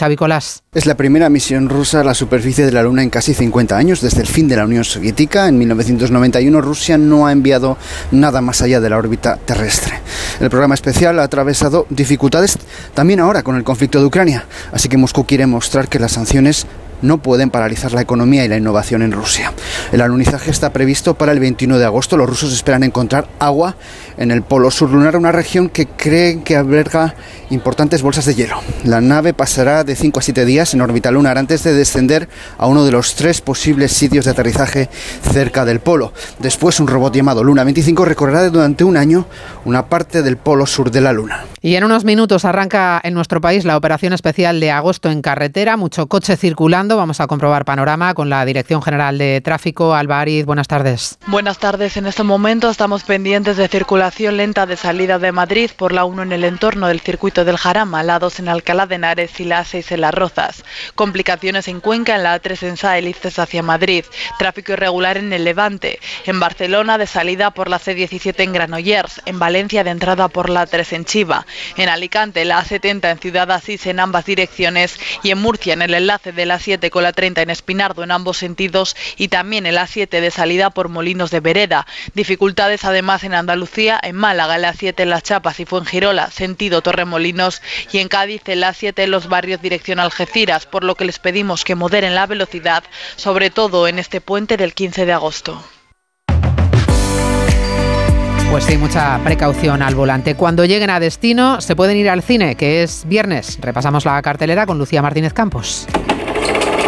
Es 0.72 0.86
la 0.86 0.96
primera 0.96 1.28
misión 1.28 1.68
rusa 1.68 2.00
a 2.00 2.04
la 2.04 2.14
superficie 2.14 2.64
de 2.64 2.72
la 2.72 2.82
Luna 2.82 3.02
en 3.02 3.10
casi 3.10 3.34
50 3.34 3.76
años, 3.76 4.00
desde 4.00 4.20
el 4.20 4.26
fin 4.26 4.48
de 4.48 4.56
la 4.56 4.64
Unión 4.64 4.84
Soviética. 4.84 5.48
En 5.48 5.58
1991 5.58 6.60
Rusia 6.60 6.98
no 6.98 7.26
ha 7.26 7.32
enviado 7.32 7.76
nada 8.10 8.40
más 8.40 8.62
allá 8.62 8.80
de 8.80 8.90
la 8.90 8.98
órbita 8.98 9.36
terrestre. 9.36 9.94
El 10.40 10.50
programa 10.50 10.74
especial 10.74 11.18
ha 11.18 11.24
atravesado 11.24 11.86
dificultades 11.90 12.58
también 12.94 13.20
ahora 13.20 13.42
con 13.42 13.56
el 13.56 13.64
conflicto 13.64 14.00
de 14.00 14.06
Ucrania, 14.06 14.46
así 14.72 14.88
que 14.88 14.96
Moscú 14.96 15.26
quiere 15.26 15.46
mostrar 15.46 15.88
que 15.88 15.98
las 15.98 16.12
sanciones 16.12 16.66
no 17.02 17.18
pueden 17.18 17.50
paralizar 17.50 17.92
la 17.92 18.00
economía 18.00 18.44
y 18.44 18.48
la 18.48 18.56
innovación 18.56 19.02
en 19.02 19.12
Rusia. 19.12 19.52
El 19.92 20.00
alunizaje 20.00 20.50
está 20.50 20.72
previsto 20.72 21.14
para 21.14 21.32
el 21.32 21.40
21 21.40 21.78
de 21.78 21.84
agosto. 21.84 22.16
Los 22.16 22.28
rusos 22.28 22.52
esperan 22.52 22.82
encontrar 22.82 23.28
agua 23.38 23.76
en 24.16 24.30
el 24.30 24.42
polo 24.42 24.70
sur 24.70 24.90
lunar, 24.90 25.16
una 25.16 25.32
región 25.32 25.68
que 25.68 25.86
creen 25.86 26.42
que 26.42 26.56
alberga 26.56 27.14
importantes 27.50 28.02
bolsas 28.02 28.24
de 28.24 28.34
hielo. 28.34 28.60
La 28.84 29.00
nave 29.00 29.34
pasará 29.34 29.84
de 29.84 29.96
5 29.96 30.20
a 30.20 30.22
7 30.22 30.44
días 30.44 30.74
en 30.74 30.80
órbita 30.80 31.10
lunar 31.10 31.38
antes 31.38 31.62
de 31.64 31.74
descender 31.74 32.28
a 32.56 32.66
uno 32.66 32.84
de 32.84 32.92
los 32.92 33.14
tres 33.14 33.40
posibles 33.40 33.92
sitios 33.92 34.24
de 34.24 34.30
aterrizaje 34.30 34.88
cerca 35.32 35.64
del 35.64 35.80
polo. 35.80 36.12
Después, 36.38 36.80
un 36.80 36.86
robot 36.86 37.14
llamado 37.14 37.44
Luna 37.44 37.64
25 37.64 38.04
recorrerá 38.04 38.48
durante 38.48 38.84
un 38.84 38.96
año 38.96 39.26
una 39.64 39.86
parte 39.86 40.22
del 40.22 40.36
polo 40.36 40.66
sur 40.66 40.90
de 40.90 41.00
la 41.00 41.12
Luna. 41.12 41.44
Y 41.64 41.76
en 41.76 41.84
unos 41.84 42.04
minutos 42.04 42.44
arranca 42.44 43.00
en 43.04 43.14
nuestro 43.14 43.40
país 43.40 43.64
la 43.64 43.76
operación 43.76 44.12
especial 44.12 44.58
de 44.58 44.72
agosto 44.72 45.12
en 45.12 45.22
carretera, 45.22 45.76
mucho 45.76 46.08
coche 46.08 46.36
circulando. 46.36 46.96
Vamos 46.96 47.20
a 47.20 47.28
comprobar 47.28 47.64
panorama 47.64 48.14
con 48.14 48.28
la 48.28 48.44
Dirección 48.44 48.82
General 48.82 49.16
de 49.16 49.40
Tráfico. 49.40 49.94
Albariz, 49.94 50.44
buenas 50.44 50.66
tardes. 50.66 51.18
Buenas 51.28 51.58
tardes. 51.58 51.96
En 51.96 52.06
este 52.06 52.24
momento 52.24 52.68
estamos 52.68 53.04
pendientes 53.04 53.56
de 53.58 53.68
circulación 53.68 54.38
lenta 54.38 54.66
de 54.66 54.76
salida 54.76 55.20
de 55.20 55.30
Madrid 55.30 55.70
por 55.76 55.92
la 55.92 56.04
1 56.04 56.24
en 56.24 56.32
el 56.32 56.42
entorno 56.42 56.88
del 56.88 56.98
circuito 56.98 57.44
del 57.44 57.58
Jarama, 57.58 58.02
la 58.02 58.18
2 58.18 58.40
en 58.40 58.48
Alcalá 58.48 58.86
de 58.86 58.96
Henares 58.96 59.38
y 59.38 59.44
la 59.44 59.64
6 59.64 59.92
en 59.92 60.00
Las 60.00 60.14
Rozas. 60.14 60.64
Complicaciones 60.96 61.68
en 61.68 61.78
Cuenca, 61.78 62.16
en 62.16 62.24
la 62.24 62.42
A3 62.42 62.60
en 62.66 62.76
Saelices 62.76 63.38
hacia 63.38 63.62
Madrid. 63.62 64.04
Tráfico 64.36 64.72
irregular 64.72 65.16
en 65.16 65.32
el 65.32 65.44
Levante. 65.44 66.00
En 66.26 66.40
Barcelona 66.40 66.98
de 66.98 67.06
salida 67.06 67.52
por 67.52 67.68
la 67.68 67.78
C17 67.78 68.34
en 68.40 68.52
Granollers. 68.52 69.22
En 69.26 69.38
Valencia 69.38 69.84
de 69.84 69.90
entrada 69.90 70.26
por 70.26 70.50
la 70.50 70.66
3 70.66 70.92
en 70.94 71.04
Chiva. 71.04 71.46
En 71.76 71.88
Alicante 71.88 72.44
la 72.44 72.62
A70 72.62 73.10
en 73.10 73.18
Ciudad 73.18 73.50
Asís 73.50 73.86
en 73.86 74.00
ambas 74.00 74.24
direcciones. 74.24 74.98
Y 75.22 75.30
en 75.30 75.38
Murcia 75.38 75.74
en 75.74 75.82
el 75.82 75.94
enlace 75.94 76.32
de 76.32 76.46
la 76.46 76.58
7 76.58 76.90
con 76.90 77.02
la 77.02 77.12
30 77.12 77.42
en 77.42 77.50
Espinardo 77.50 78.02
en 78.02 78.10
ambos 78.10 78.38
sentidos. 78.38 78.96
Y 79.16 79.28
también 79.28 79.66
en 79.66 79.74
la 79.74 79.86
7 79.86 80.20
de 80.20 80.30
salida 80.30 80.70
por 80.70 80.88
Molinos 80.88 81.30
de 81.30 81.40
Vereda. 81.40 81.86
Dificultades 82.14 82.84
además 82.84 83.24
en 83.24 83.34
Andalucía, 83.34 83.98
en 84.02 84.16
Málaga, 84.16 84.56
en 84.56 84.62
la 84.62 84.72
7 84.72 85.02
en 85.02 85.10
Las 85.10 85.22
Chapas 85.22 85.60
y 85.60 85.64
Fuengirola, 85.64 86.30
sentido 86.30 86.82
Torremolinos. 86.82 87.62
Y 87.92 87.98
en 87.98 88.08
Cádiz 88.08 88.42
en 88.46 88.60
la 88.60 88.72
7 88.72 89.02
en 89.04 89.10
los 89.10 89.28
barrios 89.28 89.62
dirección 89.62 90.00
Algeciras, 90.00 90.66
por 90.66 90.84
lo 90.84 90.94
que 90.94 91.04
les 91.04 91.18
pedimos 91.18 91.64
que 91.64 91.74
moderen 91.74 92.14
la 92.14 92.26
velocidad, 92.26 92.84
sobre 93.16 93.50
todo 93.50 93.88
en 93.88 93.98
este 93.98 94.20
puente 94.20 94.56
del 94.56 94.74
15 94.74 95.06
de 95.06 95.12
agosto. 95.12 95.62
Pues 98.52 98.64
sí, 98.64 98.76
mucha 98.76 99.18
precaución 99.24 99.80
al 99.80 99.94
volante. 99.94 100.34
Cuando 100.34 100.66
lleguen 100.66 100.90
a 100.90 101.00
destino, 101.00 101.62
se 101.62 101.74
pueden 101.74 101.96
ir 101.96 102.10
al 102.10 102.20
cine, 102.20 102.54
que 102.54 102.82
es 102.82 103.06
viernes. 103.08 103.58
Repasamos 103.62 104.04
la 104.04 104.20
cartelera 104.20 104.66
con 104.66 104.76
Lucía 104.76 105.00
Martínez 105.00 105.32
Campos. 105.32 105.88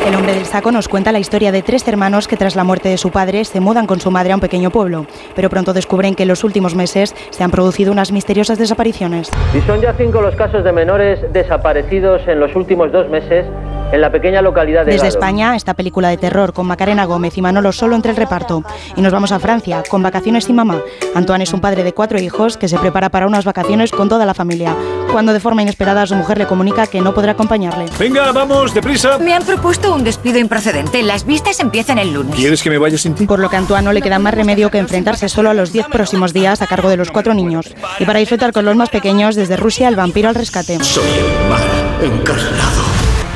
El 0.06 0.14
hombre 0.14 0.34
del 0.34 0.44
saco 0.44 0.70
nos 0.70 0.88
cuenta 0.88 1.10
la 1.10 1.20
historia 1.20 1.52
de 1.52 1.62
tres 1.62 1.88
hermanos 1.88 2.28
que 2.28 2.36
tras 2.36 2.54
la 2.54 2.64
muerte 2.64 2.90
de 2.90 2.98
su 2.98 3.10
padre 3.10 3.46
se 3.46 3.60
mudan 3.60 3.86
con 3.86 3.98
su 3.98 4.10
madre 4.10 4.32
a 4.32 4.34
un 4.34 4.42
pequeño 4.42 4.70
pueblo, 4.70 5.06
pero 5.34 5.48
pronto 5.48 5.72
descubren 5.72 6.14
que 6.14 6.24
en 6.24 6.28
los 6.28 6.44
últimos 6.44 6.74
meses 6.74 7.14
se 7.30 7.42
han 7.42 7.50
producido 7.50 7.92
unas 7.92 8.12
misteriosas 8.12 8.58
desapariciones. 8.58 9.30
Y 9.56 9.62
son 9.62 9.80
ya 9.80 9.94
cinco 9.94 10.20
los 10.20 10.36
casos 10.36 10.64
de 10.64 10.72
menores 10.72 11.20
desaparecidos 11.32 12.28
en 12.28 12.40
los 12.40 12.54
últimos 12.54 12.92
dos 12.92 13.08
meses 13.08 13.46
en 13.94 14.00
la 14.00 14.10
pequeña 14.10 14.42
localidad 14.42 14.84
de 14.84 14.92
Desde 14.92 15.06
Gado. 15.06 15.18
España, 15.18 15.56
esta 15.56 15.74
película 15.74 16.08
de 16.08 16.16
terror 16.16 16.52
con 16.52 16.66
Macarena 16.66 17.04
Gómez 17.04 17.38
y 17.38 17.42
Manolo 17.42 17.72
Solo 17.72 17.96
entre 17.96 18.10
el 18.10 18.16
reparto. 18.16 18.64
Y 18.96 19.00
nos 19.00 19.12
vamos 19.12 19.32
a 19.32 19.38
Francia, 19.38 19.82
con 19.88 20.02
Vacaciones 20.02 20.44
sin 20.44 20.56
mamá. 20.56 20.80
Antoine 21.14 21.44
es 21.44 21.52
un 21.52 21.60
padre 21.60 21.84
de 21.84 21.92
cuatro 21.92 22.18
hijos 22.18 22.56
que 22.56 22.68
se 22.68 22.78
prepara 22.78 23.08
para 23.08 23.26
unas 23.26 23.44
vacaciones 23.44 23.92
con 23.92 24.08
toda 24.08 24.26
la 24.26 24.34
familia, 24.34 24.74
cuando 25.12 25.32
de 25.32 25.40
forma 25.40 25.62
inesperada 25.62 26.06
su 26.06 26.14
mujer 26.14 26.38
le 26.38 26.46
comunica 26.46 26.86
que 26.86 27.00
no 27.00 27.14
podrá 27.14 27.32
acompañarle. 27.32 27.86
Venga, 27.98 28.32
vamos, 28.32 28.74
deprisa. 28.74 29.18
Me 29.18 29.32
han 29.32 29.44
propuesto 29.44 29.94
un 29.94 30.04
despido 30.04 30.38
improcedente. 30.38 31.02
Las 31.02 31.24
vistas 31.24 31.60
empiezan 31.60 31.98
el 31.98 32.12
lunes. 32.12 32.34
¿Quieres 32.34 32.62
que 32.62 32.70
me 32.70 32.78
vaya 32.78 32.98
sin 32.98 33.14
ti? 33.14 33.26
Por 33.26 33.38
lo 33.38 33.48
que 33.48 33.56
a 33.56 33.60
Antoine 33.60 33.84
no 33.84 33.92
le 33.92 34.02
queda 34.02 34.18
más 34.18 34.34
remedio 34.34 34.70
que 34.70 34.78
enfrentarse 34.78 35.28
solo 35.28 35.50
a 35.50 35.54
los 35.54 35.72
10 35.72 35.86
próximos 35.86 36.32
días 36.32 36.62
a 36.62 36.66
cargo 36.66 36.88
de 36.88 36.96
los 36.96 37.10
cuatro 37.10 37.34
niños. 37.34 37.74
Y 37.98 38.04
para 38.04 38.18
disfrutar 38.18 38.52
con 38.52 38.64
los 38.64 38.76
más 38.76 38.90
pequeños, 38.90 39.36
desde 39.36 39.56
Rusia, 39.56 39.88
el 39.88 39.96
vampiro 39.96 40.28
al 40.28 40.34
rescate. 40.34 40.82
Soy 40.82 41.04
el 41.04 41.48
mal 41.48 41.62
encarnado, 42.02 42.82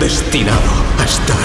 destinado 0.00 0.60
a 0.98 1.04
estar 1.04 1.36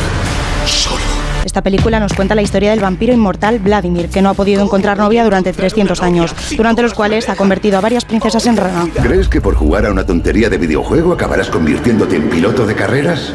solo. 0.66 1.02
Esta 1.44 1.62
película 1.62 2.00
nos 2.00 2.14
cuenta 2.14 2.36
la 2.36 2.42
historia 2.42 2.72
del 2.72 2.80
vampiro 2.80 3.14
inmortal 3.14 3.60
Vladimir, 3.60 4.10
que 4.10 4.22
no 4.22 4.30
ha 4.30 4.34
podido 4.34 4.64
encontrar 4.64 4.98
novia 4.98 5.24
durante 5.24 5.54
300 5.54 6.02
años, 6.02 6.34
durante 6.56 6.82
los 6.82 6.94
cuales 6.94 7.30
ha 7.30 7.36
convertido 7.36 7.78
a 7.78 7.82
varias 7.82 8.06
princesas 8.06 8.46
en 8.48 8.58
rana. 8.58 8.88
¿Crees 9.02 9.28
que 9.28 9.42
por 9.42 9.56
jugar 9.56 9.86
a 9.86 9.92
una 9.92 10.06
tontería 10.06 10.50
de 10.50 10.58
videojuego 10.58 11.14
acabarás 11.14 11.50
convirtiéndote 11.50 12.16
en 12.16 12.30
piloto 12.30 12.66
de 12.66 12.76
carreras? 12.76 13.34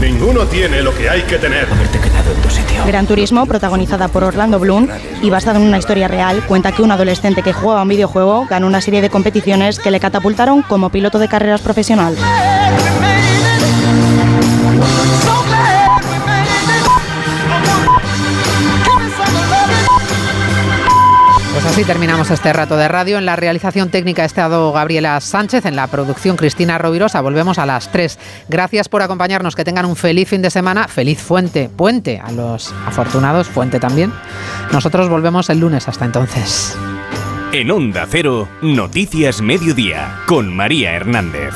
Ninguno 0.00 0.44
tiene 0.46 0.80
lo 0.82 0.94
que 0.94 1.10
hay 1.10 1.22
que 1.22 1.38
tener. 1.38 1.66
Haberte 1.70 1.98
quedado 1.98 2.32
en 2.32 2.40
tu 2.40 2.50
sitio. 2.50 2.86
Gran 2.86 3.06
Turismo, 3.06 3.44
protagonizada 3.46 4.08
por 4.08 4.22
Orlando 4.22 4.60
Bloom 4.60 4.88
y 5.20 5.28
basada 5.28 5.58
en 5.58 5.66
una 5.66 5.78
historia 5.78 6.06
real, 6.06 6.44
cuenta 6.46 6.72
que 6.72 6.82
un 6.82 6.92
adolescente 6.92 7.42
que 7.42 7.52
jugaba 7.52 7.80
a 7.80 7.82
un 7.82 7.88
videojuego 7.88 8.46
ganó 8.48 8.68
una 8.68 8.80
serie 8.80 9.02
de 9.02 9.10
competiciones 9.10 9.80
que 9.80 9.90
le 9.90 9.98
catapultaron 9.98 10.62
como 10.62 10.90
piloto 10.90 11.18
de 11.18 11.28
carreras 11.28 11.62
profesional. 11.62 12.16
Pues 21.58 21.72
así 21.72 21.82
terminamos 21.82 22.30
este 22.30 22.52
rato 22.52 22.76
de 22.76 22.86
radio. 22.86 23.18
En 23.18 23.26
la 23.26 23.34
realización 23.34 23.90
técnica 23.90 24.22
ha 24.22 24.26
estado 24.26 24.70
Gabriela 24.70 25.20
Sánchez, 25.20 25.66
en 25.66 25.74
la 25.74 25.88
producción 25.88 26.36
Cristina 26.36 26.78
Rovirosa. 26.78 27.20
Volvemos 27.20 27.58
a 27.58 27.66
las 27.66 27.90
3. 27.90 28.16
Gracias 28.48 28.88
por 28.88 29.02
acompañarnos, 29.02 29.56
que 29.56 29.64
tengan 29.64 29.84
un 29.84 29.96
feliz 29.96 30.28
fin 30.28 30.40
de 30.40 30.50
semana, 30.50 30.86
feliz 30.86 31.20
fuente, 31.20 31.68
puente 31.68 32.20
a 32.24 32.30
los 32.30 32.72
afortunados, 32.86 33.48
fuente 33.48 33.80
también. 33.80 34.12
Nosotros 34.70 35.08
volvemos 35.08 35.50
el 35.50 35.58
lunes, 35.58 35.88
hasta 35.88 36.04
entonces. 36.04 36.78
En 37.50 37.72
Onda 37.72 38.06
Cero, 38.08 38.48
Noticias 38.62 39.40
Mediodía, 39.40 40.14
con 40.26 40.54
María 40.54 40.92
Hernández. 40.92 41.54